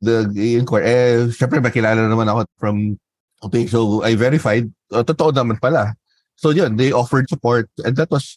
the 0.01 0.25
inquire. 0.57 0.83
Eh, 0.83 1.29
syempre, 1.29 1.61
makilala 1.61 2.09
naman 2.09 2.25
ako 2.25 2.49
from, 2.57 2.97
okay, 3.45 3.69
so 3.69 4.01
I 4.01 4.17
verified, 4.17 4.65
uh, 4.89 5.05
totoo 5.05 5.29
naman 5.29 5.61
pala. 5.61 5.93
So 6.35 6.49
yun, 6.49 6.75
they 6.75 6.91
offered 6.91 7.29
support 7.29 7.69
and 7.85 7.95
that 7.95 8.11
was 8.11 8.35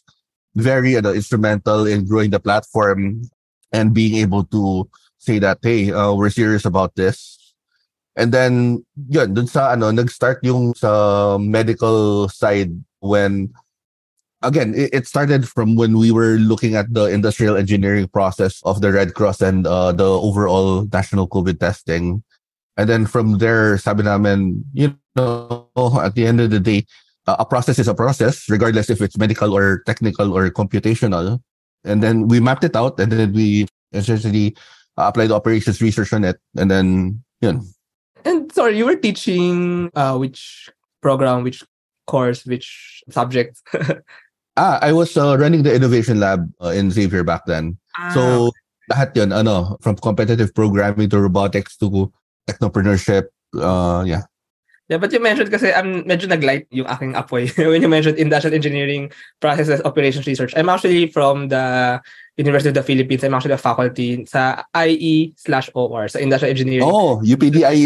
very 0.55 0.97
uh, 0.97 1.13
instrumental 1.13 1.85
in 1.85 2.05
growing 2.05 2.29
the 2.31 2.39
platform 2.39 3.21
and 3.71 3.93
being 3.93 4.15
able 4.15 4.43
to 4.45 4.89
say 5.17 5.39
that, 5.39 5.59
hey, 5.61 5.91
uh, 5.91 6.13
we're 6.13 6.29
serious 6.29 6.65
about 6.65 6.95
this 6.95 7.39
And 8.19 8.35
then, 8.35 8.83
yun, 9.07 9.33
dun 9.33 9.47
sa 9.47 9.71
ano, 9.71 9.95
nag-start 9.95 10.43
yung 10.43 10.75
sa 10.75 11.37
medical 11.39 12.27
side 12.27 12.75
when, 12.99 13.47
again, 14.43 14.75
it, 14.75 14.91
it 14.91 15.07
started 15.07 15.47
from 15.47 15.79
when 15.79 15.97
we 15.97 16.11
were 16.11 16.35
looking 16.35 16.75
at 16.75 16.91
the 16.93 17.05
industrial 17.07 17.55
engineering 17.55 18.11
process 18.11 18.59
of 18.67 18.81
the 18.81 18.91
Red 18.91 19.15
Cross 19.15 19.39
and 19.39 19.65
uh, 19.65 19.95
the 19.95 20.03
overall 20.03 20.83
national 20.91 21.29
COVID 21.31 21.63
testing. 21.63 22.21
And 22.75 22.89
then 22.89 23.05
from 23.07 23.37
there, 23.37 23.77
sabi 23.77 24.03
namin, 24.03 24.65
you 24.73 24.99
know, 25.15 25.69
at 26.03 26.15
the 26.15 26.27
end 26.27 26.41
of 26.41 26.51
the 26.51 26.59
day, 26.59 26.83
a 27.39 27.45
process 27.45 27.79
is 27.79 27.87
a 27.87 27.93
process, 27.93 28.49
regardless 28.49 28.89
if 28.89 29.01
it's 29.01 29.17
medical 29.17 29.53
or 29.53 29.83
technical 29.85 30.35
or 30.35 30.49
computational. 30.49 31.39
And 31.83 32.03
then 32.03 32.27
we 32.27 32.39
mapped 32.39 32.63
it 32.63 32.75
out 32.75 32.99
and 32.99 33.11
then 33.11 33.33
we 33.33 33.67
essentially 33.93 34.55
uh, 34.97 35.07
applied 35.07 35.31
operations 35.31 35.81
research 35.81 36.13
on 36.13 36.23
it. 36.23 36.39
And 36.57 36.69
then, 36.69 37.23
yun, 37.41 37.63
And 38.25 38.51
sorry, 38.51 38.77
you 38.77 38.85
were 38.85 38.95
teaching 38.95 39.89
uh, 39.95 40.17
which 40.17 40.69
program, 41.01 41.43
which 41.43 41.63
course, 42.07 42.45
which 42.45 43.01
subject? 43.09 43.61
ah, 44.57 44.79
I 44.81 44.91
was 44.91 45.15
uh, 45.15 45.37
running 45.37 45.63
the 45.63 45.73
innovation 45.73 46.19
lab 46.19 46.51
uh, 46.61 46.69
in 46.69 46.91
Xavier 46.91 47.23
back 47.23 47.45
then. 47.45 47.77
Ah. 47.97 48.11
So 48.13 48.51
lahat 48.91 49.15
yun, 49.15 49.31
ano, 49.31 49.77
from 49.81 49.95
competitive 49.95 50.53
programming 50.53 51.09
to 51.09 51.21
robotics 51.21 51.77
to 51.77 52.11
technopreneurship, 52.49 53.29
uh, 53.55 54.03
yeah. 54.05 54.23
Yeah, 54.89 54.97
but 54.97 55.13
you 55.13 55.21
mentioned 55.21 55.53
kasi 55.53 55.69
I'm 55.69 56.01
medyo 56.09 56.25
naglight 56.25 56.65
yung 56.73 56.89
aking 56.89 57.13
apoy 57.13 57.45
when 57.69 57.85
you 57.85 57.87
mentioned 57.87 58.17
industrial 58.17 58.57
engineering 58.57 59.13
processes 59.37 59.85
operations 59.85 60.25
research. 60.25 60.57
I'm 60.57 60.67
actually 60.67 61.13
from 61.13 61.53
the 61.53 62.01
University 62.41 62.73
of 62.73 62.77
the 62.81 62.81
Philippines. 62.81 63.21
I'm 63.21 63.37
actually 63.37 63.53
a 63.53 63.61
faculty 63.61 64.25
sa 64.25 64.65
IE 64.73 65.37
slash 65.37 65.69
OR, 65.77 66.09
sa 66.09 66.17
industrial 66.17 66.57
engineering. 66.57 66.89
Oh, 66.89 67.21
UPD 67.21 67.61
IE 67.69 67.85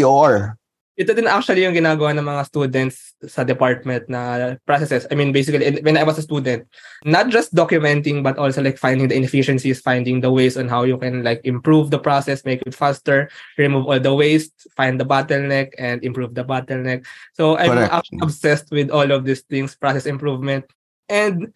ito 0.94 1.10
din 1.10 1.26
actually 1.26 1.66
yung 1.66 1.74
ginagawa 1.74 2.14
ng 2.14 2.22
mga 2.22 2.42
students 2.46 3.18
sa 3.26 3.42
department 3.42 4.06
na 4.06 4.54
processes. 4.62 5.10
I 5.10 5.18
mean, 5.18 5.34
basically, 5.34 5.82
when 5.82 5.98
I 5.98 6.06
was 6.06 6.18
a 6.18 6.22
student, 6.22 6.70
not 7.02 7.34
just 7.34 7.50
documenting, 7.50 8.22
but 8.22 8.38
also 8.38 8.62
like 8.62 8.78
finding 8.78 9.10
the 9.10 9.18
inefficiencies, 9.18 9.82
finding 9.82 10.22
the 10.22 10.30
ways 10.30 10.54
on 10.54 10.70
how 10.70 10.86
you 10.86 10.94
can 10.94 11.26
like 11.26 11.42
improve 11.42 11.90
the 11.90 11.98
process, 11.98 12.46
make 12.46 12.62
it 12.62 12.78
faster, 12.78 13.26
remove 13.58 13.90
all 13.90 13.98
the 13.98 14.14
waste, 14.14 14.54
find 14.78 15.02
the 15.02 15.06
bottleneck, 15.06 15.74
and 15.82 15.98
improve 16.06 16.38
the 16.38 16.46
bottleneck. 16.46 17.02
So 17.34 17.58
I'm 17.58 17.74
Correct. 17.74 17.92
actually 17.92 18.22
obsessed 18.22 18.70
with 18.70 18.94
all 18.94 19.10
of 19.10 19.26
these 19.26 19.42
things, 19.42 19.74
process 19.74 20.06
improvement. 20.06 20.70
And 21.10 21.50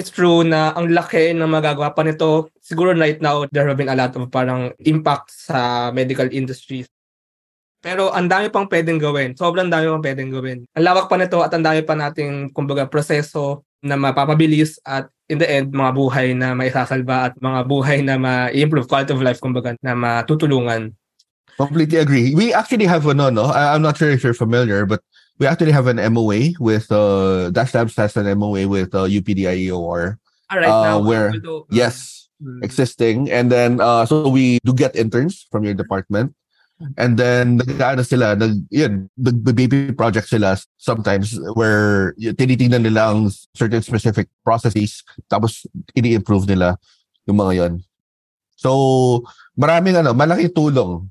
it's 0.00 0.08
true 0.08 0.48
na 0.48 0.72
ang 0.72 0.96
laki 0.96 1.36
ng 1.36 1.44
magagawa 1.44 1.92
pa 1.92 2.08
nito. 2.08 2.48
Siguro 2.64 2.96
right 2.96 3.20
now, 3.20 3.44
there 3.52 3.68
have 3.68 3.76
been 3.76 3.92
a 3.92 3.98
lot 4.00 4.16
of 4.16 4.32
parang 4.32 4.72
impact 4.80 5.28
sa 5.28 5.92
medical 5.92 6.24
industry 6.32 6.88
pero 7.82 8.14
ang 8.14 8.30
dami 8.30 8.46
pang 8.48 8.70
pwedeng 8.70 9.02
gawin. 9.02 9.34
Sobrang 9.34 9.66
dami 9.66 9.90
pang 9.90 10.00
pwedeng 10.06 10.30
gawin. 10.30 10.58
Ang 10.78 10.84
lawak 10.86 11.10
pa 11.10 11.18
nito 11.18 11.42
at 11.42 11.50
ang 11.50 11.66
dami 11.66 11.82
pa 11.82 11.98
nating 11.98 12.54
kumbaga 12.54 12.86
proseso 12.86 13.66
na 13.82 13.98
mapapabilis 13.98 14.78
at 14.86 15.10
in 15.26 15.42
the 15.42 15.48
end 15.50 15.74
mga 15.74 15.90
buhay 15.90 16.30
na 16.38 16.54
maisasalba 16.54 17.28
at 17.28 17.34
mga 17.42 17.60
buhay 17.66 17.98
na 18.06 18.14
ma-improve 18.14 18.86
quality 18.86 19.10
of 19.10 19.20
life 19.20 19.42
kumbaga 19.42 19.74
na 19.82 19.98
matutulungan. 19.98 20.94
Completely 21.58 21.98
agree. 21.98 22.30
We 22.38 22.54
actually 22.54 22.86
have 22.86 23.02
a 23.10 23.12
no 23.12 23.34
no. 23.34 23.50
I'm 23.50 23.82
not 23.82 23.98
sure 23.98 24.14
if 24.14 24.22
you're 24.22 24.38
familiar 24.38 24.86
but 24.86 25.02
we 25.42 25.50
actually 25.50 25.74
have 25.74 25.90
an 25.90 25.98
MOA 26.14 26.54
with 26.62 26.86
uh 26.94 27.50
Dash 27.50 27.74
Labs 27.74 27.98
has 27.98 28.14
an 28.14 28.30
MOA 28.38 28.70
with 28.70 28.94
uh, 28.94 29.10
UPDIEOR. 29.10 30.22
Ah, 30.46 30.54
right 30.54 30.70
uh, 30.70 30.84
now, 30.86 30.96
where 31.02 31.34
uh, 31.34 31.66
yes, 31.66 32.28
mm-hmm. 32.38 32.62
existing 32.62 33.26
and 33.26 33.50
then 33.50 33.82
uh 33.82 34.06
so 34.06 34.30
we 34.30 34.62
do 34.62 34.70
get 34.70 34.94
interns 34.94 35.50
from 35.50 35.66
your 35.66 35.74
department 35.74 36.30
And 36.96 37.14
then, 37.18 37.58
nag-ano 37.58 38.02
sila, 38.02 38.34
nag, 38.34 38.66
yun, 38.70 39.08
nag-baby 39.16 39.92
project 39.92 40.28
sila 40.28 40.58
sometimes 40.78 41.38
where 41.54 42.14
tinitingnan 42.18 42.82
nila 42.82 43.12
ang 43.14 43.30
certain 43.54 43.82
specific 43.82 44.28
processes 44.42 45.06
tapos 45.30 45.66
ini-improve 45.94 46.48
nila 46.48 46.76
yung 47.26 47.38
mga 47.38 47.52
yon. 47.54 47.72
So, 48.58 49.22
maraming 49.58 49.98
ano, 49.98 50.14
malaki 50.14 50.50
tulong. 50.50 51.06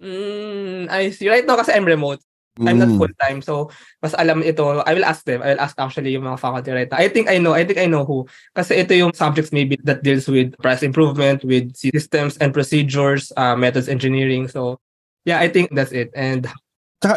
Mm, 0.00 0.88
I 0.88 1.12
see. 1.12 1.28
Right 1.28 1.44
now 1.44 1.60
kasi 1.60 1.76
I'm 1.76 1.84
remote. 1.84 2.24
I'm 2.66 2.78
not 2.78 2.92
mm. 2.92 2.98
full 2.98 3.14
time. 3.20 3.40
So, 3.40 3.70
mas 4.02 4.12
alam 4.14 4.44
ito. 4.44 4.84
I 4.84 4.92
will 4.92 5.04
ask 5.04 5.24
them. 5.24 5.40
I 5.40 5.54
will 5.54 5.62
ask 5.64 5.78
actually 5.80 6.12
yung 6.12 6.24
mga 6.24 6.40
faculty 6.40 6.70
right 6.72 6.90
now. 6.90 7.00
I 7.00 7.08
think 7.08 7.28
I 7.28 7.38
know. 7.38 7.56
I 7.56 7.64
think 7.64 7.80
I 7.80 7.88
know 7.88 8.04
who. 8.04 8.28
Kasi 8.52 8.80
ito 8.80 8.92
yung 8.92 9.12
subjects 9.16 9.52
maybe 9.52 9.80
that 9.84 10.04
deals 10.04 10.28
with 10.28 10.52
price 10.60 10.82
improvement, 10.84 11.44
with 11.44 11.72
systems 11.72 12.36
and 12.38 12.52
procedures, 12.52 13.32
uh, 13.36 13.56
methods 13.56 13.88
engineering. 13.88 14.48
So, 14.48 14.80
yeah, 15.24 15.40
I 15.40 15.48
think 15.48 15.72
that's 15.72 15.92
it. 15.92 16.12
And 16.12 16.48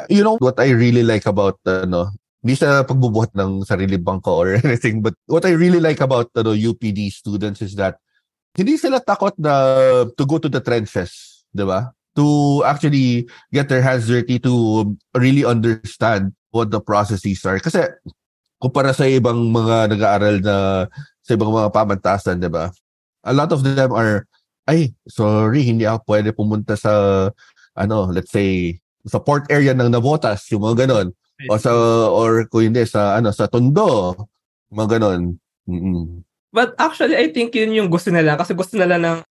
you 0.09 0.23
know 0.23 0.37
what 0.39 0.59
I 0.59 0.71
really 0.71 1.03
like 1.03 1.25
about 1.25 1.59
ano, 1.67 2.11
hindi 2.43 2.55
sa 2.55 2.83
pagbubuhat 2.83 3.35
ng 3.35 3.63
sarili 3.63 3.99
bangko 3.99 4.31
or 4.31 4.49
anything, 4.63 5.03
but 5.03 5.15
what 5.27 5.47
I 5.47 5.55
really 5.55 5.79
like 5.79 5.99
about 5.99 6.31
ano, 6.35 6.51
UPD 6.55 7.11
students 7.11 7.63
is 7.63 7.75
that 7.75 7.99
hindi 8.53 8.77
sila 8.77 9.01
takot 9.01 9.33
na 9.39 9.53
to 10.13 10.23
go 10.27 10.37
to 10.37 10.47
the 10.47 10.61
trenches, 10.61 11.43
di 11.49 11.65
ba? 11.65 11.89
To 12.13 12.61
actually 12.61 13.25
get 13.49 13.73
their 13.73 13.81
hands 13.81 14.05
dirty 14.05 14.37
to 14.45 14.85
really 15.17 15.41
understand 15.41 16.37
what 16.53 16.69
the 16.69 16.77
processes 16.77 17.41
are. 17.41 17.57
Kasi 17.57 17.89
kumpara 18.61 18.93
sa 18.93 19.09
ibang 19.09 19.49
mga 19.49 19.89
nag-aaral 19.89 20.37
na 20.45 20.85
sa 21.25 21.31
ibang 21.33 21.49
mga 21.49 21.73
pamantasan, 21.73 22.37
di 22.37 22.53
ba? 22.53 22.69
A 23.25 23.33
lot 23.33 23.49
of 23.49 23.65
them 23.65 23.89
are, 23.97 24.29
ay, 24.69 24.93
sorry, 25.09 25.65
hindi 25.65 25.89
ako 25.89 26.05
pwede 26.05 26.29
pumunta 26.37 26.77
sa, 26.77 26.93
ano, 27.73 28.13
let's 28.13 28.29
say, 28.29 28.77
sa 29.09 29.17
port 29.17 29.49
area 29.49 29.73
ng 29.73 29.89
Navotas, 29.89 30.45
yung 30.53 30.63
mga 30.69 30.85
ganon. 30.85 31.17
O 31.49 31.57
sa, 31.57 31.73
or 32.13 32.45
kung 32.47 32.69
hindi, 32.69 32.85
sa, 32.85 33.17
ano, 33.17 33.33
sa 33.33 33.49
Tondo, 33.49 34.15
mga 34.69 35.01
ganon. 35.01 35.41
Mm-mm. 35.65 36.21
But 36.53 36.77
actually, 36.77 37.17
I 37.17 37.33
think 37.33 37.57
yun 37.57 37.73
yung 37.73 37.89
gusto 37.89 38.13
nila. 38.13 38.37
Kasi 38.37 38.53
gusto 38.53 38.77
nila 38.77 39.01
ng, 39.01 39.25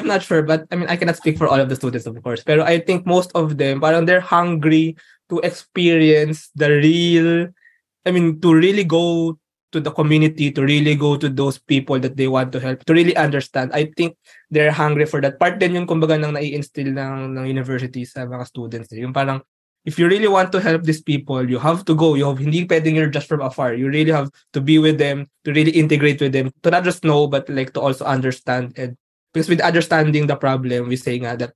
I'm 0.00 0.08
not 0.08 0.24
sure, 0.24 0.42
but 0.42 0.64
I 0.72 0.76
mean, 0.76 0.88
I 0.88 0.96
cannot 0.96 1.20
speak 1.20 1.36
for 1.36 1.46
all 1.46 1.60
of 1.60 1.68
the 1.68 1.76
students, 1.76 2.08
of 2.08 2.16
course. 2.24 2.42
Pero 2.42 2.64
I 2.64 2.80
think 2.80 3.04
most 3.04 3.30
of 3.36 3.60
them, 3.60 3.80
parang 3.84 4.08
they're 4.08 4.24
hungry 4.24 4.96
to 5.28 5.38
experience 5.44 6.48
the 6.56 6.72
real 6.80 7.52
I 8.06 8.10
mean, 8.10 8.40
to 8.40 8.54
really 8.54 8.84
go 8.84 9.36
to 9.72 9.80
the 9.80 9.90
community, 9.90 10.50
to 10.50 10.62
really 10.62 10.96
go 10.96 11.16
to 11.16 11.28
those 11.28 11.58
people 11.58 12.00
that 12.00 12.16
they 12.16 12.26
want 12.26 12.52
to 12.52 12.60
help, 12.60 12.84
to 12.84 12.92
really 12.92 13.16
understand. 13.16 13.70
I 13.72 13.92
think 13.96 14.16
they're 14.50 14.72
hungry 14.72 15.06
for 15.06 15.20
that. 15.20 15.38
Part 15.38 15.60
din 15.60 15.76
yung 15.76 15.86
kumbaga 15.86 16.18
nang 16.18 16.34
nai-instill 16.34 16.90
ng, 16.90 17.38
ng 17.38 17.46
university 17.46 18.04
sa 18.04 18.26
mga 18.26 18.46
students. 18.46 18.92
Eh. 18.92 19.04
Yung 19.04 19.12
parang, 19.12 19.42
if 19.84 19.98
you 19.98 20.08
really 20.08 20.26
want 20.26 20.50
to 20.52 20.60
help 20.60 20.82
these 20.82 21.02
people, 21.02 21.48
you 21.48 21.58
have 21.58 21.84
to 21.84 21.94
go. 21.94 22.14
You 22.16 22.26
have, 22.26 22.38
hindi 22.38 22.66
pwedeng 22.66 22.96
you're 22.96 23.12
just 23.12 23.28
from 23.28 23.42
afar. 23.42 23.74
You 23.74 23.86
really 23.88 24.10
have 24.10 24.32
to 24.54 24.60
be 24.60 24.80
with 24.80 24.98
them, 24.98 25.28
to 25.44 25.52
really 25.52 25.72
integrate 25.72 26.20
with 26.20 26.32
them, 26.32 26.50
to 26.64 26.70
not 26.70 26.82
just 26.82 27.04
know, 27.04 27.28
but 27.28 27.48
like 27.48 27.72
to 27.74 27.80
also 27.80 28.04
understand. 28.04 28.74
And 28.76 28.96
because 29.32 29.48
with 29.48 29.60
understanding 29.60 30.26
the 30.26 30.36
problem, 30.36 30.88
we 30.88 30.96
say 30.96 31.18
nga 31.18 31.36
that 31.36 31.52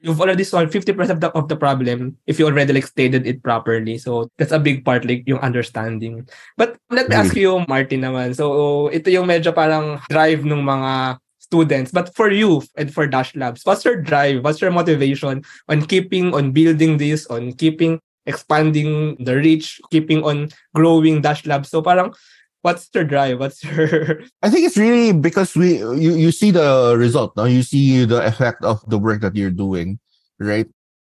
you've 0.00 0.20
already 0.20 0.44
solved 0.44 0.72
50% 0.72 1.10
of 1.10 1.20
the, 1.20 1.28
of 1.32 1.48
the 1.48 1.56
problem 1.56 2.16
if 2.26 2.38
you 2.38 2.46
already 2.46 2.72
like 2.72 2.86
stated 2.86 3.26
it 3.26 3.42
properly. 3.42 3.98
So 3.98 4.30
that's 4.38 4.52
a 4.52 4.58
big 4.58 4.84
part 4.84 5.04
like 5.04 5.24
yung 5.26 5.40
understanding. 5.40 6.28
But 6.56 6.76
let 6.90 7.08
me 7.08 7.16
ask 7.16 7.36
you 7.36 7.64
Martin 7.68 8.00
naman. 8.00 8.34
So 8.34 8.88
ito 8.90 9.10
yung 9.10 9.28
medyo 9.28 9.54
parang 9.54 10.00
drive 10.08 10.44
ng 10.44 10.64
mga 10.64 11.20
students. 11.38 11.90
But 11.92 12.14
for 12.14 12.30
you 12.30 12.62
and 12.76 12.92
for 12.92 13.06
Dash 13.06 13.34
Labs, 13.36 13.66
what's 13.66 13.84
your 13.84 14.00
drive? 14.00 14.44
What's 14.44 14.60
your 14.60 14.70
motivation 14.70 15.42
on 15.68 15.78
keeping 15.84 16.32
on 16.32 16.52
building 16.52 16.96
this, 16.96 17.26
on 17.26 17.52
keeping 17.52 18.00
expanding 18.24 19.16
the 19.18 19.36
reach, 19.36 19.80
keeping 19.90 20.22
on 20.24 20.48
growing 20.74 21.20
Dash 21.20 21.44
Labs? 21.44 21.68
So 21.68 21.82
parang 21.82 22.14
what's 22.62 22.88
your 22.94 23.04
drive 23.04 23.38
what's 23.38 23.62
your 23.64 24.22
i 24.42 24.50
think 24.50 24.66
it's 24.66 24.76
really 24.76 25.12
because 25.12 25.54
we 25.54 25.78
you, 25.78 26.14
you 26.14 26.30
see 26.30 26.50
the 26.50 26.94
result 26.96 27.36
now 27.36 27.44
you 27.44 27.62
see 27.62 28.04
the 28.04 28.24
effect 28.26 28.64
of 28.64 28.82
the 28.88 28.98
work 28.98 29.20
that 29.20 29.34
you're 29.34 29.50
doing 29.50 29.98
right 30.38 30.68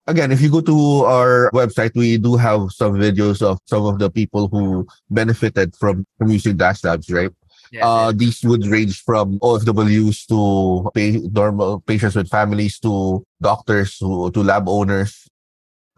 again 0.06 0.32
if 0.32 0.40
you 0.40 0.50
go 0.50 0.60
to 0.60 1.04
our 1.04 1.50
website 1.52 1.94
we 1.94 2.18
do 2.18 2.36
have 2.36 2.70
some 2.72 2.94
videos 2.94 3.42
of 3.42 3.58
some 3.66 3.84
of 3.86 3.98
the 3.98 4.10
people 4.10 4.48
who 4.48 4.86
benefited 5.10 5.74
from, 5.76 6.06
from 6.18 6.30
using 6.30 6.56
dash 6.56 6.82
labs 6.84 7.10
right 7.10 7.30
yeah, 7.74 7.86
uh, 7.86 8.06
yeah. 8.06 8.12
these 8.14 8.42
would 8.44 8.66
range 8.66 9.02
from 9.02 9.40
OFWs 9.40 10.26
to 10.28 10.90
pay, 10.94 11.18
normal 11.32 11.80
patients 11.80 12.14
with 12.14 12.28
families 12.28 12.78
to 12.80 13.24
doctors 13.42 13.98
to, 13.98 14.30
to 14.30 14.42
lab 14.42 14.68
owners. 14.68 15.26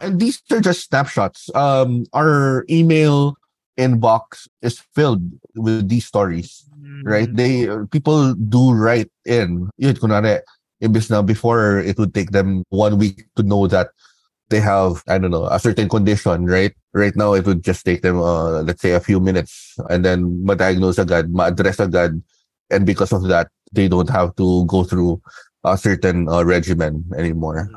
And 0.00 0.18
these 0.18 0.40
are 0.50 0.60
just 0.60 0.88
snapshots. 0.88 1.54
Um, 1.54 2.06
our 2.14 2.64
email 2.70 3.36
inbox 3.78 4.48
is 4.62 4.80
filled 4.94 5.22
with 5.54 5.88
these 5.88 6.06
stories, 6.06 6.64
mm. 6.80 7.02
right? 7.04 7.28
They 7.28 7.68
people 7.92 8.34
do 8.34 8.72
write 8.72 9.10
in. 9.24 9.70
Yun, 9.78 9.94
kunwari, 9.94 10.40
imbis 10.82 11.10
na 11.10 11.22
before 11.22 11.78
it 11.80 11.98
would 11.98 12.14
take 12.14 12.30
them 12.30 12.64
one 12.68 12.98
week 12.98 13.26
to 13.36 13.42
know 13.42 13.66
that 13.68 13.90
they 14.48 14.60
have, 14.60 15.02
I 15.08 15.18
don't 15.18 15.30
know, 15.30 15.46
a 15.46 15.58
certain 15.58 15.88
condition, 15.88 16.46
right? 16.46 16.72
Right 16.94 17.16
now, 17.16 17.34
it 17.34 17.46
would 17.46 17.64
just 17.64 17.84
take 17.84 18.02
them, 18.02 18.20
uh, 18.20 18.62
let's 18.62 18.80
say, 18.80 18.92
a 18.92 19.00
few 19.00 19.18
minutes 19.20 19.74
and 19.90 20.04
then 20.04 20.44
ma-diagnose 20.44 20.98
agad, 20.98 21.30
ma-address 21.30 21.80
agad. 21.80 22.22
And 22.70 22.86
because 22.86 23.12
of 23.12 23.26
that, 23.28 23.48
they 23.72 23.88
don't 23.88 24.10
have 24.10 24.36
to 24.36 24.64
go 24.66 24.84
through 24.84 25.20
a 25.64 25.76
certain 25.76 26.28
uh, 26.28 26.44
regimen 26.44 27.04
anymore. 27.16 27.68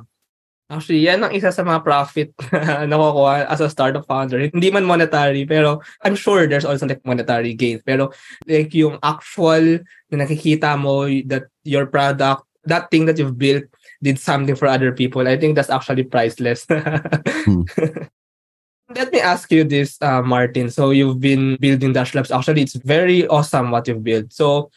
Actually, 0.69 1.01
yan 1.01 1.25
ang 1.25 1.33
isa 1.33 1.49
sa 1.49 1.65
mga 1.65 1.81
profit 1.81 2.29
na 2.53 2.85
nakukuha 2.85 3.49
as 3.49 3.57
a 3.57 3.73
startup 3.73 4.05
founder. 4.05 4.37
Hindi 4.53 4.69
man 4.69 4.85
monetary, 4.85 5.41
pero 5.49 5.81
I'm 6.05 6.13
sure 6.13 6.45
there's 6.45 6.65
also 6.65 6.85
like 6.85 7.01
monetary 7.01 7.57
gains. 7.57 7.81
Pero 7.81 8.13
like 8.45 8.69
yung 8.77 9.01
actual 9.01 9.81
na 10.13 10.15
nakikita 10.21 10.77
mo 10.77 11.09
that 11.25 11.49
your 11.65 11.89
product, 11.89 12.45
that 12.69 12.93
thing 12.93 13.09
that 13.09 13.17
you've 13.17 13.41
built 13.41 13.65
did 14.05 14.21
something 14.21 14.53
for 14.53 14.69
other 14.69 14.93
people, 14.93 15.25
I 15.25 15.41
think 15.41 15.57
that's 15.57 15.73
actually 15.73 16.05
priceless. 16.05 16.69
hmm. 16.69 17.65
Let 18.93 19.13
me 19.13 19.21
ask 19.21 19.51
you 19.51 19.65
this, 19.65 20.01
uh, 20.01 20.21
Martin. 20.21 20.69
So 20.69 20.89
you've 20.89 21.21
been 21.21 21.57
building 21.61 21.93
Dash 21.93 22.13
Labs. 22.13 22.31
Actually, 22.31 22.65
it's 22.65 22.73
very 22.73 23.27
awesome 23.27 23.69
what 23.69 23.87
you've 23.87 24.03
built. 24.03 24.33
So 24.33 24.69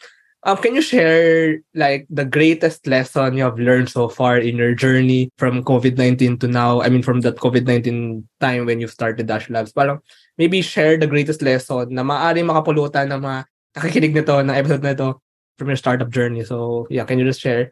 Um, 0.43 0.59
can 0.59 0.75
you 0.75 0.83
share 0.83 1.63
like 1.75 2.07
the 2.11 2.25
greatest 2.25 2.87
lesson 2.87 3.39
you 3.39 3.47
have 3.47 3.63
learned 3.63 3.89
so 3.89 4.09
far 4.09 4.39
in 4.39 4.57
your 4.59 4.75
journey 4.75 5.31
from 5.39 5.63
COVID-19 5.63 6.41
to 6.41 6.49
now? 6.49 6.83
I 6.83 6.89
mean, 6.89 7.03
from 7.03 7.23
that 7.23 7.37
COVID-19 7.37 8.25
time 8.41 8.67
when 8.67 8.81
you 8.81 8.89
started 8.89 9.31
Dash 9.31 9.49
Labs. 9.49 9.71
Parang 9.71 10.03
maybe 10.39 10.61
share 10.61 10.99
the 10.99 11.07
greatest 11.07 11.43
lesson 11.43 11.95
na 11.95 12.03
maaaring 12.03 12.51
makapulutan 12.51 13.15
ng 13.15 13.23
mga 13.23 13.39
nakikinig 13.79 14.15
nito 14.19 14.35
ng 14.35 14.51
episode 14.51 14.83
na 14.83 15.15
from 15.59 15.69
your 15.71 15.79
startup 15.79 16.11
journey. 16.11 16.43
So 16.43 16.91
yeah, 16.91 17.05
can 17.05 17.23
you 17.23 17.25
just 17.25 17.41
share? 17.41 17.71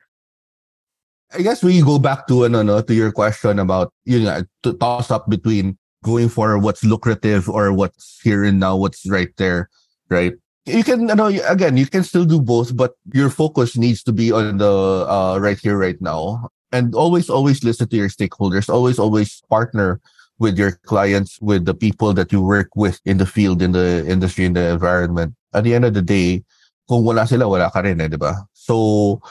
I 1.35 1.42
guess 1.42 1.62
we 1.62 1.83
go 1.83 1.98
back 1.98 2.26
to 2.26 2.46
ano 2.46 2.62
no 2.62 2.83
to 2.83 2.94
your 2.94 3.11
question 3.11 3.59
about 3.59 3.94
you 4.02 4.22
know 4.22 4.42
to 4.62 4.74
toss 4.78 5.11
up 5.11 5.30
between 5.30 5.78
going 6.02 6.28
for 6.28 6.59
what's 6.59 6.83
lucrative 6.83 7.48
or 7.48 7.72
what's 7.72 8.20
here 8.22 8.44
and 8.44 8.59
now, 8.59 8.76
what's 8.76 9.09
right 9.11 9.30
there, 9.37 9.68
right? 10.09 10.35
You 10.66 10.85
can 10.85 11.09
you 11.09 11.14
know 11.14 11.27
again 11.49 11.77
you 11.77 11.87
can 11.87 12.05
still 12.05 12.25
do 12.25 12.40
both 12.40 12.77
but 12.77 12.92
your 13.12 13.31
focus 13.31 13.77
needs 13.77 14.03
to 14.05 14.12
be 14.12 14.33
on 14.33 14.59
the 14.59 15.07
uh, 15.09 15.38
right 15.40 15.59
here 15.59 15.79
right 15.79 16.01
now. 16.01 16.49
And 16.73 16.94
always 16.94 17.29
always 17.29 17.64
listen 17.64 17.88
to 17.88 17.96
your 17.96 18.09
stakeholders. 18.09 18.68
Always 18.68 18.99
always 18.99 19.42
partner 19.51 20.01
with 20.38 20.57
your 20.57 20.79
clients 20.87 21.40
with 21.42 21.64
the 21.64 21.75
people 21.75 22.14
that 22.14 22.31
you 22.33 22.40
work 22.40 22.70
with 22.77 23.01
in 23.05 23.18
the 23.18 23.27
field 23.27 23.61
in 23.61 23.73
the 23.73 24.07
industry 24.07 24.44
in 24.44 24.55
the 24.55 24.70
environment. 24.70 25.35
At 25.53 25.64
the 25.64 25.75
end 25.75 25.85
of 25.85 25.94
the 25.94 26.03
day 26.03 26.44
kung 26.88 27.05
wala 27.05 27.27
sila 27.27 27.49
wala 27.49 27.70
ka 27.70 27.81
rin 27.81 28.01
eh, 28.01 28.09
ba? 28.14 28.35
So 28.53 29.23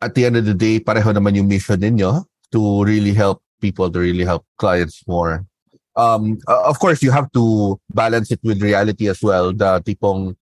at 0.00 0.14
the 0.14 0.24
end 0.24 0.36
of 0.36 0.44
the 0.44 0.54
day 0.54 0.80
pareho 0.80 1.12
naman 1.12 1.36
yung 1.36 1.48
mission 1.48 1.80
ninyo 1.80 2.24
to 2.52 2.60
really 2.84 3.12
help 3.12 3.42
people 3.60 3.90
to 3.92 4.00
really 4.00 4.24
help 4.24 4.44
clients 4.56 5.02
more. 5.08 5.44
Um 5.96 6.40
of 6.48 6.80
course 6.80 7.02
you 7.04 7.12
have 7.12 7.28
to 7.32 7.76
balance 7.92 8.32
it 8.32 8.40
with 8.40 8.64
reality 8.64 9.08
as 9.08 9.20
well. 9.20 9.52
The 9.52 9.80
tipong 9.84 10.36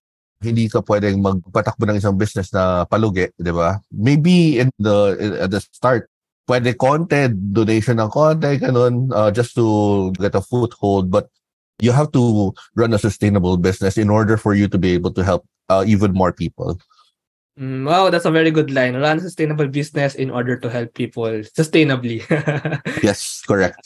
hindi 0.44 0.68
ka 0.68 0.84
pwedeng 0.84 1.24
magpatakbo 1.24 1.88
ng 1.88 1.98
isang 1.98 2.20
business 2.20 2.52
na 2.52 2.84
palugi, 2.84 3.32
di 3.40 3.50
ba? 3.50 3.80
Maybe 3.88 4.60
in 4.60 4.68
the 4.76 5.16
in, 5.16 5.30
at 5.40 5.50
the 5.50 5.64
start, 5.64 6.12
pwede 6.44 6.76
konti, 6.76 7.32
donation 7.32 7.96
ng 7.96 8.12
konti, 8.12 8.60
ganun, 8.60 9.08
uh, 9.10 9.32
just 9.32 9.56
to 9.56 10.12
get 10.20 10.36
a 10.36 10.44
foothold. 10.44 11.08
But 11.08 11.32
you 11.80 11.90
have 11.90 12.12
to 12.12 12.52
run 12.76 12.94
a 12.94 13.00
sustainable 13.00 13.56
business 13.56 13.96
in 13.96 14.12
order 14.12 14.36
for 14.36 14.54
you 14.54 14.68
to 14.68 14.78
be 14.78 14.92
able 14.92 15.10
to 15.16 15.24
help 15.24 15.42
uh, 15.72 15.82
even 15.86 16.12
more 16.12 16.32
people. 16.32 16.78
Mm, 17.58 17.86
wow, 17.86 18.10
that's 18.10 18.26
a 18.26 18.34
very 18.34 18.50
good 18.50 18.70
line. 18.70 18.94
Run 18.96 19.18
a 19.18 19.20
sustainable 19.20 19.68
business 19.68 20.14
in 20.14 20.30
order 20.30 20.58
to 20.58 20.68
help 20.68 20.94
people 20.94 21.30
sustainably. 21.54 22.22
yes, 23.02 23.42
correct. 23.46 23.78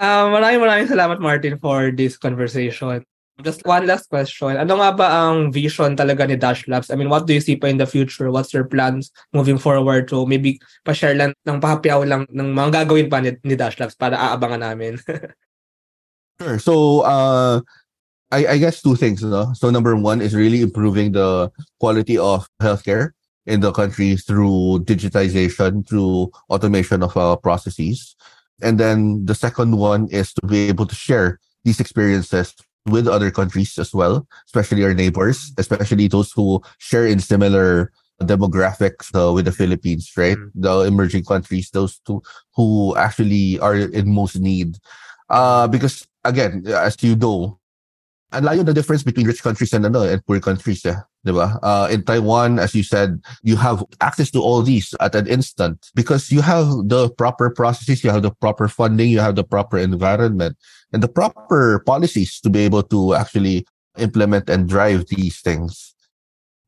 Uh, 0.00 0.32
maraming 0.32 0.64
maraming 0.64 0.88
salamat, 0.90 1.20
Martin, 1.20 1.58
for 1.60 1.92
this 1.92 2.16
conversation. 2.16 3.04
Just 3.42 3.64
one 3.64 3.86
last 3.86 4.08
question. 4.08 4.56
Ano 4.56 4.80
nga 4.80 4.90
ba 4.92 5.06
ang 5.08 5.52
vision 5.52 5.96
talaga 5.96 6.28
ni 6.28 6.36
Dash 6.36 6.66
Labs? 6.68 6.90
I 6.90 6.96
mean, 6.96 7.08
what 7.08 7.26
do 7.26 7.34
you 7.34 7.40
see 7.40 7.56
pa 7.56 7.68
in 7.68 7.78
the 7.78 7.86
future? 7.86 8.30
What's 8.30 8.52
your 8.52 8.64
plans 8.64 9.10
moving 9.32 9.58
forward? 9.58 10.10
So 10.10 10.26
maybe 10.26 10.60
pa-share 10.84 11.14
lang 11.14 11.34
ng 11.46 11.60
pahapyaw 11.60 12.06
lang 12.06 12.26
ng 12.30 12.48
mga 12.54 12.84
gagawin 12.84 13.08
pa 13.08 13.20
ni, 13.20 13.36
ni 13.44 13.56
Dash 13.56 13.78
Labs 13.80 13.94
para 13.96 14.16
aabangan 14.16 14.64
namin. 14.64 15.00
sure. 16.40 16.58
So, 16.58 17.02
uh, 17.02 17.60
I, 18.30 18.46
I 18.46 18.58
guess 18.58 18.82
two 18.82 18.96
things. 18.96 19.22
No? 19.22 19.52
So 19.54 19.70
number 19.70 19.96
one 19.96 20.20
is 20.20 20.34
really 20.34 20.62
improving 20.62 21.12
the 21.12 21.50
quality 21.78 22.18
of 22.18 22.48
healthcare 22.62 23.10
in 23.46 23.60
the 23.60 23.72
country 23.72 24.16
through 24.16 24.84
digitization, 24.84 25.86
through 25.88 26.30
automation 26.48 27.02
of 27.02 27.16
uh, 27.16 27.36
processes. 27.36 28.14
And 28.62 28.78
then 28.78 29.26
the 29.26 29.34
second 29.34 29.76
one 29.76 30.08
is 30.08 30.32
to 30.34 30.46
be 30.46 30.68
able 30.68 30.86
to 30.86 30.94
share 30.94 31.40
these 31.64 31.80
experiences 31.80 32.54
with 32.90 33.08
other 33.08 33.30
countries 33.30 33.78
as 33.78 33.94
well, 33.94 34.26
especially 34.46 34.84
our 34.84 34.94
neighbors, 34.94 35.52
especially 35.58 36.08
those 36.08 36.32
who 36.32 36.60
share 36.78 37.06
in 37.06 37.20
similar 37.20 37.92
demographics 38.22 39.08
uh, 39.14 39.32
with 39.32 39.46
the 39.46 39.52
Philippines, 39.52 40.12
right? 40.16 40.36
Mm. 40.36 40.50
The 40.54 40.80
emerging 40.80 41.24
countries, 41.24 41.70
those 41.70 42.00
two 42.04 42.22
who 42.54 42.96
actually 42.96 43.58
are 43.60 43.76
in 43.76 44.12
most 44.12 44.38
need. 44.38 44.76
Uh, 45.28 45.68
because 45.68 46.06
again, 46.24 46.64
as 46.66 46.96
you 47.02 47.16
know, 47.16 47.59
ang 48.32 48.44
layo 48.44 48.64
the 48.64 48.74
difference 48.74 49.02
between 49.02 49.26
rich 49.26 49.42
countries 49.42 49.72
and 49.72 49.84
and 49.84 50.26
poor 50.26 50.40
countries 50.40 50.84
eh. 50.86 50.96
Uh, 51.28 51.88
in 51.90 52.02
Taiwan, 52.02 52.58
as 52.58 52.74
you 52.74 52.82
said, 52.82 53.20
you 53.42 53.56
have 53.56 53.84
access 54.00 54.30
to 54.30 54.40
all 54.40 54.62
these 54.62 54.94
at 55.00 55.14
an 55.14 55.26
instant 55.26 55.90
because 55.94 56.32
you 56.32 56.40
have 56.40 56.66
the 56.88 57.10
proper 57.10 57.50
processes, 57.50 58.02
you 58.02 58.10
have 58.10 58.22
the 58.22 58.30
proper 58.40 58.68
funding, 58.68 59.10
you 59.10 59.20
have 59.20 59.36
the 59.36 59.44
proper 59.44 59.76
environment 59.76 60.56
and 60.92 61.02
the 61.02 61.08
proper 61.08 61.82
policies 61.84 62.40
to 62.40 62.48
be 62.48 62.60
able 62.60 62.82
to 62.84 63.14
actually 63.14 63.66
implement 63.98 64.48
and 64.48 64.68
drive 64.68 65.06
these 65.08 65.40
things. 65.40 65.94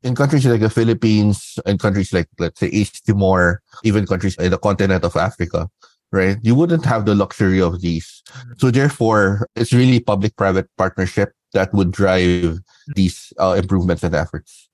In 0.03 0.15
countries 0.15 0.45
like 0.45 0.61
the 0.61 0.69
Philippines 0.69 1.59
and 1.65 1.81
countries 1.81 2.13
like, 2.13 2.29
let's 2.39 2.61
say, 2.61 2.67
East 2.69 3.07
Timor, 3.07 3.63
even 3.85 4.05
countries 4.05 4.37
in 4.37 4.51
the 4.51 4.59
continent 4.59 5.05
of 5.05 5.17
Africa, 5.17 5.71
right? 6.11 6.37
You 6.43 6.55
wouldn't 6.55 6.85
have 6.85 7.07
the 7.07 7.15
luxury 7.15 7.63
of 7.63 7.81
these. 7.81 8.23
So 8.59 8.71
therefore, 8.71 9.49
it's 9.55 9.73
really 9.73 10.01
public-private 10.01 10.69
partnership 10.77 11.33
that 11.53 11.73
would 11.73 11.93
drive 11.93 12.61
these 12.95 13.33
uh, 13.39 13.55
improvements 13.57 14.03
and 14.03 14.15
efforts. 14.15 14.69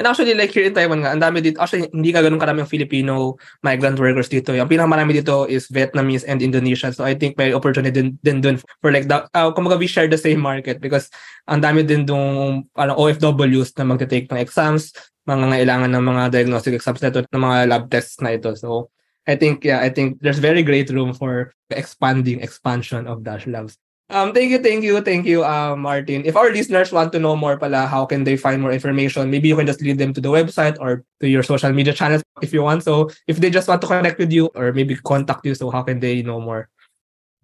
And 0.00 0.08
actually, 0.08 0.32
like 0.32 0.48
here 0.48 0.64
in 0.64 0.72
Taiwan 0.72 1.04
nga, 1.04 1.12
ang 1.12 1.20
dami 1.20 1.44
dito, 1.44 1.60
actually, 1.60 1.90
hindi 1.92 2.08
ka 2.08 2.24
ganun 2.24 2.40
karami 2.40 2.64
yung 2.64 2.72
Filipino 2.72 3.36
migrant 3.60 4.00
workers 4.00 4.32
dito. 4.32 4.56
Yung 4.56 4.70
pinakamarami 4.70 5.12
dito 5.12 5.44
is 5.44 5.68
Vietnamese 5.68 6.24
and 6.24 6.40
Indonesian. 6.40 6.94
So 6.96 7.04
I 7.04 7.12
think 7.12 7.36
may 7.36 7.52
opportunity 7.52 7.92
din, 7.92 8.16
din 8.24 8.40
dun 8.40 8.56
for 8.80 8.94
like, 8.94 9.12
the, 9.12 9.28
uh, 9.36 9.52
kumaga 9.52 9.76
we 9.76 9.90
share 9.90 10.08
the 10.08 10.16
same 10.16 10.40
market 10.40 10.80
because 10.80 11.12
ang 11.50 11.60
dami 11.60 11.84
din 11.84 12.08
dong 12.08 12.64
ano, 12.80 12.92
OFWs 12.96 13.76
na 13.76 13.84
magte-take 13.84 14.30
ng 14.32 14.40
exams, 14.40 14.96
mga 15.28 15.52
ngailangan 15.52 15.90
ng 15.92 16.04
mga 16.06 16.22
diagnostic 16.32 16.80
exams 16.80 17.04
na 17.04 17.12
ito, 17.12 17.20
ng 17.28 17.42
mga 17.44 17.58
lab 17.68 17.84
tests 17.92 18.24
na 18.24 18.32
ito. 18.32 18.56
So 18.56 18.88
I 19.28 19.36
think, 19.36 19.68
yeah, 19.68 19.84
I 19.84 19.92
think 19.92 20.24
there's 20.24 20.40
very 20.40 20.64
great 20.64 20.88
room 20.88 21.12
for 21.12 21.52
expanding 21.68 22.40
expansion 22.40 23.04
of 23.04 23.20
Dash 23.20 23.44
Labs. 23.44 23.76
Um, 24.10 24.34
thank 24.34 24.50
you, 24.50 24.58
thank 24.58 24.82
you, 24.82 24.98
thank 25.00 25.24
you, 25.24 25.46
uh, 25.46 25.76
Martin. 25.78 26.26
If 26.26 26.34
our 26.34 26.50
listeners 26.50 26.90
want 26.90 27.12
to 27.12 27.20
know 27.22 27.36
more 27.36 27.56
pala, 27.56 27.86
how 27.86 28.04
can 28.06 28.24
they 28.24 28.36
find 28.36 28.60
more 28.60 28.72
information? 28.72 29.30
Maybe 29.30 29.46
you 29.46 29.54
can 29.54 29.66
just 29.66 29.80
lead 29.80 29.98
them 29.98 30.12
to 30.14 30.20
the 30.20 30.30
website 30.34 30.76
or 30.80 31.04
to 31.20 31.28
your 31.28 31.44
social 31.44 31.72
media 31.72 31.92
channels 31.94 32.24
if 32.42 32.52
you 32.52 32.62
want. 32.62 32.82
So 32.82 33.10
if 33.28 33.36
they 33.38 33.50
just 33.50 33.68
want 33.68 33.82
to 33.82 33.86
connect 33.86 34.18
with 34.18 34.32
you 34.32 34.50
or 34.58 34.72
maybe 34.72 34.96
contact 34.96 35.46
you, 35.46 35.54
so 35.54 35.70
how 35.70 35.84
can 35.86 36.00
they 36.00 36.22
know 36.22 36.40
more? 36.40 36.68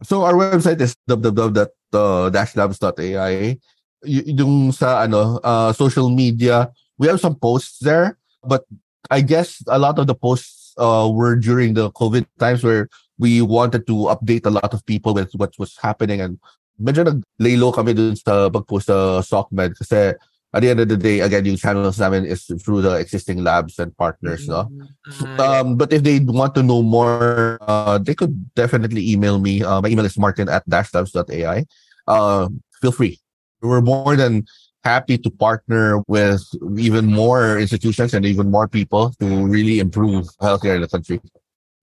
So 0.02 0.24
our 0.26 0.35
website 0.35 0.81
is 0.81 0.96
www.dashlabs.ai. 1.09 3.59
Y- 4.02 4.26
yung 4.26 4.72
sa 4.72 5.02
ano, 5.07 5.38
uh, 5.46 5.72
social 5.72 6.11
media, 6.11 6.72
we 6.98 7.07
have 7.07 7.20
some 7.22 7.37
posts 7.38 7.79
there, 7.79 8.18
but 8.42 8.64
I 9.09 9.20
guess 9.22 9.62
a 9.68 9.79
lot 9.79 10.00
of 10.00 10.09
the 10.11 10.16
posts 10.18 10.66
uh, 10.79 11.09
were 11.14 11.37
during 11.37 11.74
the 11.74 11.92
COVID 11.92 12.26
times 12.38 12.64
where 12.64 12.88
we 13.18 13.40
wanted 13.42 13.87
to 13.87 14.12
update 14.12 14.46
a 14.46 14.50
lot 14.50 14.72
of 14.72 14.85
people 14.87 15.14
with 15.14 15.33
what 15.35 15.52
was 15.59 15.76
happening 15.81 16.20
and 16.20 16.38
medyo 16.81 17.05
nag-lay 17.05 17.57
low 17.57 17.72
kami 17.72 17.96
dun 17.96 18.16
sa 18.16 18.48
pag-post 18.52 18.92
sa 18.92 19.20
SOCMED 19.24 19.76
kasi 19.76 20.12
at 20.57 20.62
the 20.62 20.70
end 20.70 20.81
of 20.81 20.88
the 20.88 20.96
day, 20.96 21.20
again, 21.20 21.44
yung 21.44 21.57
channels 21.57 22.00
namin 22.00 22.24
is 22.24 22.48
through 22.64 22.81
the 22.81 22.96
existing 22.96 23.44
labs 23.44 23.79
and 23.79 23.94
partners, 23.96 24.48
no? 24.48 24.72
Mm-hmm. 24.72 25.40
Um, 25.40 25.76
but 25.76 25.92
if 25.92 26.02
they 26.02 26.18
want 26.20 26.55
to 26.55 26.62
know 26.62 26.83
more, 26.83 27.59
uh, 27.61 27.98
they 27.98 28.14
could 28.14 28.33
definitely 28.55 29.11
email 29.12 29.38
me. 29.38 29.62
Uh, 29.62 29.83
my 29.83 29.88
email 29.88 30.07
is 30.07 30.16
martin 30.16 30.48
at 30.48 30.66
dashlabs.ai. 30.68 31.66
Uh, 32.09 32.48
feel 32.81 32.92
free. 32.92 33.20
We're 33.61 33.83
more 33.83 34.16
than 34.16 34.46
happy 34.83 35.18
to 35.18 35.31
partner 35.31 36.00
with 36.07 36.40
even 36.79 37.07
more 37.07 37.59
institutions 37.59 38.14
and 38.14 38.24
even 38.24 38.50
more 38.50 38.68
people 38.68 39.12
to 39.20 39.46
really 39.46 39.81
improve 39.81 40.24
healthcare 40.40 40.76
in 40.76 40.83
the 40.83 40.88
country. 40.88 41.20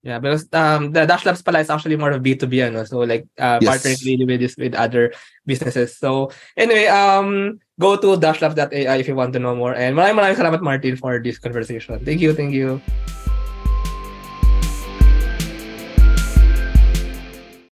Yeah, 0.04 0.20
because 0.20 0.52
um 0.52 0.92
the 0.92 1.08
Dash 1.08 1.24
Labs 1.24 1.42
pala 1.42 1.63
is 1.63 1.72
actually 1.72 1.96
more 1.96 2.12
of 2.12 2.20
B2B 2.20 2.60
ano. 2.60 2.84
So 2.84 3.08
like 3.08 3.24
uh 3.39 3.63
Yes. 3.63 3.72
partnering 3.72 4.04
really 4.04 4.28
with 4.28 4.44
this 4.44 4.60
with 4.60 4.76
other 4.76 5.16
businesses. 5.48 5.96
So 5.96 6.28
anyway, 6.60 6.92
um 6.92 7.60
go 7.80 7.96
to 7.96 8.20
dashlabs.ai 8.20 8.96
if 9.00 9.08
you 9.08 9.16
want 9.16 9.32
to 9.34 9.39
know 9.39 9.56
more. 9.56 9.72
And 9.72 9.96
maraming 9.96 10.20
maraming 10.20 10.39
salamat 10.44 10.60
Martin 10.60 11.00
for 11.00 11.24
this 11.24 11.39
conversation. 11.39 12.04
Thank 12.04 12.20
you, 12.20 12.36
thank 12.36 12.52
you. 12.52 12.84